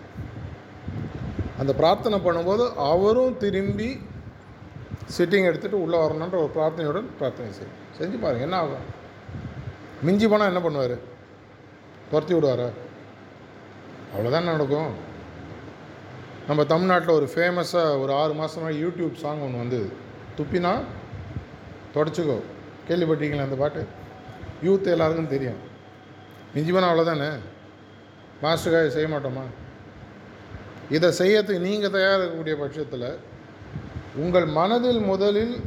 அந்த 1.58 1.72
பிரார்த்தனை 1.80 2.18
பண்ணும்போது 2.26 2.64
அவரும் 2.74 3.36
திரும்பி 3.36 3.90
சிட்டிங் 5.16 5.48
எடுத்துகிட்டு 5.48 5.82
உள்ளே 5.84 5.98
வரணுன்ற 5.98 6.36
ஒரு 6.44 6.50
பிரார்த்தனையுடன் 6.56 7.08
பிரார்த்தனை 7.18 7.50
செய்யும். 7.58 7.76
செஞ்சு 7.98 8.16
பாருங்கள் 8.22 8.46
என்ன 8.48 8.56
ஆகும்? 8.56 8.86
மிஞ்சி 10.02 10.28
போனால் 10.28 10.50
என்ன 10.54 10.62
பண்ணுவார்? 10.66 10.96
துரத்தி 12.10 12.34
விடுவாரா? 12.34 12.68
அவ்வளோதான் 14.14 14.50
நடக்கும். 14.52 14.90
நம்ம 16.46 16.64
தமிழ்நாட்டில் 16.64 17.14
ஒரு 17.14 17.30
ஃபேமஸாக 17.34 18.00
ஒரு 18.00 18.12
ஆறு 18.12 18.32
மாதமாக 18.32 18.74
யூடியூப் 18.74 19.14
சாங் 19.14 19.40
ஒன்று 19.40 19.58
வந்தது. 19.58 19.92
துப்பினா 20.36 20.80
தொடச்சிக்கோ. 21.94 22.40
கேள்விப்பட்டீங்களா 22.88 23.42
அந்த 23.42 23.56
பாட்டு? 23.56 23.86
யூத் 24.64 24.86
எல்லாருக்கும் 24.86 25.28
தெரியும். 25.28 25.68
நிஜமான 26.54 26.88
அவ்வளோதானே 26.90 27.28
மாஸ்டருக்காக 28.42 28.88
செய்ய 28.88 29.08
மாட்டோமா? 29.08 29.42
இதை 30.90 31.10
செய்யறதுக்கு 31.18 31.58
நீங்கள் 31.58 31.90
தயாராக 31.90 32.24
இருக்கக்கூடிய 32.24 32.54
பட்சத்தில் 32.54 33.18
உங்கள் 34.16 34.46
மனதில் 34.46 35.00
முதலில் 35.00 35.60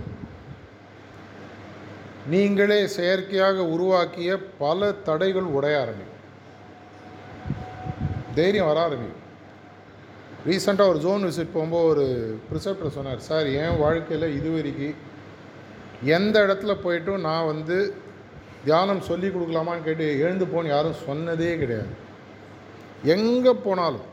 நீங்களே 2.27 2.87
செயற்கையாக 2.87 3.65
உருவாக்கிய 3.65 4.37
பல 4.57 4.91
தடைகள் 4.91 5.41
உடைய 5.41 5.79
ஆரம்பிக்கும். 5.79 6.11
தைரியம் 8.35 8.65
வர 8.65 8.79
ஆரம்பிக்கும். 8.79 9.22
ரீசெண்டாக 10.47 10.91
ஒரு 10.91 10.99
ஜோன் 11.03 11.25
விசிட் 11.27 11.53
போகும்போது 11.55 11.89
ஒரு 11.91 12.05
ப்ரிசப்டர் 12.47 12.95
சொன்னார் 12.95 13.27
சார் 13.27 13.47
என் 13.63 13.77
வாழ்க்கையில் 13.83 14.33
இதுவரைக்கும் 14.37 14.97
எந்த 16.15 16.35
இடத்துல 16.45 16.73
போயிட்டும் 16.85 17.25
நான் 17.27 17.49
வந்து 17.51 17.77
தியானம் 18.65 19.05
சொல்லி 19.09 19.27
கொடுக்கலாமான்னு 19.27 19.85
கேட்டு 19.85 20.05
எழுந்து 20.23 20.45
போன்னு 20.45 20.73
யாரும் 20.73 20.99
சொன்னதே 21.07 21.51
கிடையாது. 21.61 21.93
எங்கே 23.15 23.53
போனாலும் 23.65 24.09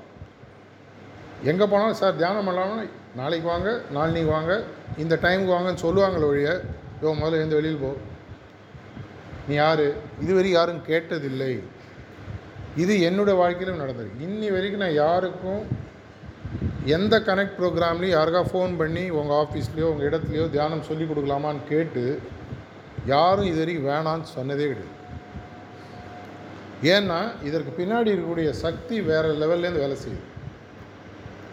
எங்கே 1.50 1.66
போனாலும் 1.72 1.98
சார் 2.02 2.20
தியானம் 2.20 2.48
பண்ணலாம்னா 2.48 2.86
நாளைக்கு 3.20 3.48
வாங்க 3.52 3.68
நாளைக்கு 3.96 4.30
வாங்க 4.36 4.52
இந்த 5.02 5.14
டைமுக்கு 5.22 5.54
வாங்கன்னு 5.56 5.84
சொல்லுவாங்களே 5.86 6.30
ஒழிய 6.30 6.50
யோ 7.02 7.12
முதல்ல 7.20 7.40
எழுந்து 7.40 7.58
வெளியில் 7.58 7.82
போ. 7.82 7.92
நீ 9.48 9.54
யார்? 9.54 9.86
இதுவரைக்கும் 10.22 10.58
யாரும் 10.58 10.82
கேட்டதில்லை. 10.88 11.52
இது 12.82 12.94
என்னுடைய 13.08 13.36
வாழ்க்கையிலும் 13.40 13.82
நடந்தது. 13.82 14.10
இன்னி 14.26 14.48
வரைக்கும் 14.56 14.84
நான் 14.84 15.00
யாருக்கும் 15.04 15.62
எந்த 16.96 17.14
கனெக்ட் 17.28 17.58
ப்ரோக்ராம்லேயும் 17.58 18.16
யாருக்கா 18.16 18.40
ஃபோன் 18.52 18.72
பண்ணி 18.80 19.04
உங்கள் 19.18 19.38
ஆஃபீஸ்லேயோ 19.42 19.90
உங்கள் 19.92 20.08
இடத்துலையோ 20.10 20.44
தியானம் 20.54 20.86
சொல்லி 20.88 21.04
கொடுக்கலாமான்னு 21.10 21.68
கேட்டு 21.72 22.04
யாரும் 23.12 23.50
இது 23.50 23.60
வரைக்கும் 23.62 23.90
வேணான்னு 23.90 24.26
சொன்னதே 24.36 24.66
கிடையாது. 24.70 24.96
ஏன்னா 26.94 27.20
இதற்கு 27.48 27.72
பின்னாடி 27.78 28.10
இருக்கக்கூடிய 28.12 28.50
சக்தி 28.64 28.96
வேறு 29.10 29.30
லெவல்லேருந்து 29.42 29.84
வேலை 29.84 29.96
செய்யுது. 30.04 30.26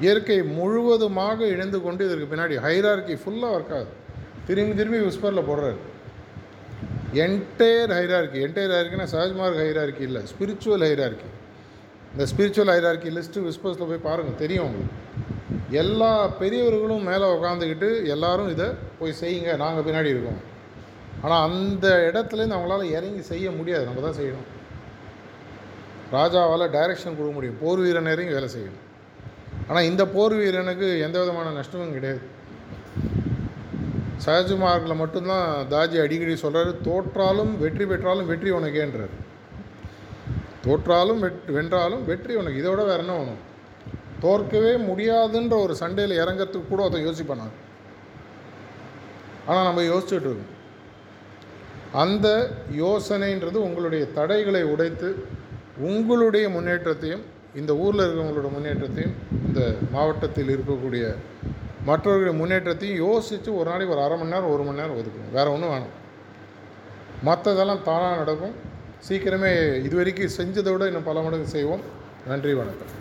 இயற்கை 0.03 0.39
முழுவதுமாக 0.57 1.39
இணைந்து 1.53 1.79
கொண்டு 1.85 2.01
இதற்கு 2.07 2.27
பின்னாடி 2.31 2.57
ஹைரார்கி 2.65 3.15
ஃபுல்லாக 3.21 3.55
ஒர்க் 3.57 3.73
ஆகுது. 3.77 3.93
திரும்பி 4.47 4.75
திரும்பி 4.79 4.99
விஸ்பரில் 5.05 5.47
போடுறாரு. 5.49 5.79
என்டையர் 7.25 7.93
ஹைரார்கி 7.97 8.39
என்டையர் 8.45 8.73
ஹைரார்கினா 8.75 9.07
சஹஜ்மார்க் 9.15 9.61
ஹைரார்கி 9.63 10.03
இல்லை 10.09 10.21
ஸ்பிரிச்சுவல் 10.31 10.85
ஹைரார்கி 10.87 11.29
இந்த 12.17 12.25
ஸ்பிரிச்சுவல் 12.29 12.69
ஹைரார்கி 12.73 13.09
லிஸ்ட்டு 13.15 13.41
விஸ்பர்ஸில் 13.47 13.89
போய் 13.89 14.05
பாருங்கள் 14.05 14.39
தெரியும் 14.39 14.63
உங்களுக்கு. 14.67 14.93
எல்லா 15.81 16.09
பெரியவர்களும் 16.39 17.03
மேலே 17.09 17.25
உட்காந்துக்கிட்டு 17.33 17.89
எல்லாரும் 18.13 18.49
இதை 18.53 18.67
போய் 18.99 19.13
செய்யுங்க 19.19 19.51
நாங்கள் 19.61 19.85
பின்னாடி 19.87 20.09
இருக்கோம். 20.13 20.39
ஆனால் 21.23 21.43
அந்த 21.49 21.85
இடத்துலேருந்து 22.07 22.57
அவங்களால 22.57 22.87
இறங்கி 22.97 23.21
செய்ய 23.29 23.51
முடியாது 23.59 23.85
நம்ம 23.89 24.03
தான் 24.05 24.17
செய்யணும். 24.19 24.47
ராஜாவால் 26.15 26.65
டைரக்ஷன் 26.77 27.19
கொடுக்க 27.19 27.35
முடியும் 27.37 27.61
போர் 27.61 27.83
வீரன் 27.85 28.11
இறங்கி 28.15 28.35
வேலை 28.37 28.49
செய்யணும். 28.55 28.83
ஆனால் 29.67 29.87
இந்த 29.91 30.05
போர் 30.15 30.37
வீரனுக்கு 30.41 30.89
எந்த 31.07 31.17
விதமான 31.23 31.53
நஷ்டமும் 31.59 31.95
கிடையாது. 31.99 32.23
சஹஜ்மார்க்கில் 34.25 35.01
மட்டும்தான் 35.03 35.47
தாஜி 35.75 35.99
அடிக்கடி 36.07 36.37
சொல்கிறாரு 36.45 36.73
தோற்றாலும் 36.89 37.55
வெற்றி 37.65 37.87
பெற்றாலும் 37.93 38.29
வெற்றி 38.33 38.51
உனக்கேன்றார். 38.59 39.15
தோற்றாலும் 40.67 41.19
வெட் 41.19 41.45
வென்றாலும் 41.47 42.05
வெற்றி 42.05 42.35
உனக்கு. 42.35 42.61
இதோட 42.61 42.81
வேறு 42.89 42.97
என்ன 42.97 43.15
வேணும்? 43.17 43.41
தோற்கவே 44.19 44.71
முடியாதுன்ற 44.89 45.61
ஒரு 45.63 45.75
சண்டையில் 45.75 46.19
இறங்கிறதுக்கு 46.19 46.67
கூட 46.67 46.83
அதை 46.83 47.05
யோசிப்பானாங்க 47.05 47.55
ஆனால் 49.47 49.67
நம்ம 49.67 49.81
யோசிச்சுட்டு 49.81 50.27
இருக்கோம். 50.27 50.55
அந்த 51.93 52.49
யோசனைன்றது 52.77 53.57
உங்களுடைய 53.67 54.03
தடைகளை 54.11 54.63
உடைத்து 54.63 55.09
உங்களுடைய 55.77 56.49
முன்னேற்றத்தையும் 56.49 57.23
இந்த 57.55 57.75
ஊரில் 57.75 58.01
இருக்கிறவங்களோட 58.01 58.51
முன்னேற்றத்தையும் 58.51 59.13
இந்த 59.47 59.61
மாவட்டத்தில் 59.91 60.49
இருக்கக்கூடிய 60.55 61.15
மற்றவர்களுடைய 61.85 62.39
முன்னேற்றத்தையும் 62.39 62.97
யோசித்து 63.07 63.49
ஒரு 63.57 63.69
நாளைக்கு 63.69 63.95
ஒரு 63.95 64.03
அரை 64.03 64.17
மணி 64.17 64.29
நேரம் 64.29 64.51
ஒரு 64.51 64.63
மணி 64.63 64.79
நேரம் 64.79 64.97
ஒதுக்கணும். 64.97 65.31
வேறு 65.31 65.51
ஒன்றும் 65.51 65.69
வேணும். 65.69 65.93
மற்றதெல்லாம் 67.25 67.81
தானாக 67.81 68.15
நடக்கும். 68.15 68.55
சீக்கிரமே 69.05 69.51
இது 69.83 69.95
வரைக்கும் 69.95 70.35
செஞ்சதை 70.37 70.71
விட 70.71 70.85
இன்னும் 70.85 71.03
பல 71.03 71.21
மடங்கு 71.21 71.47
செய்வோம். 71.47 71.83
நன்றி 72.27 72.53
வணக்கம். 72.53 72.91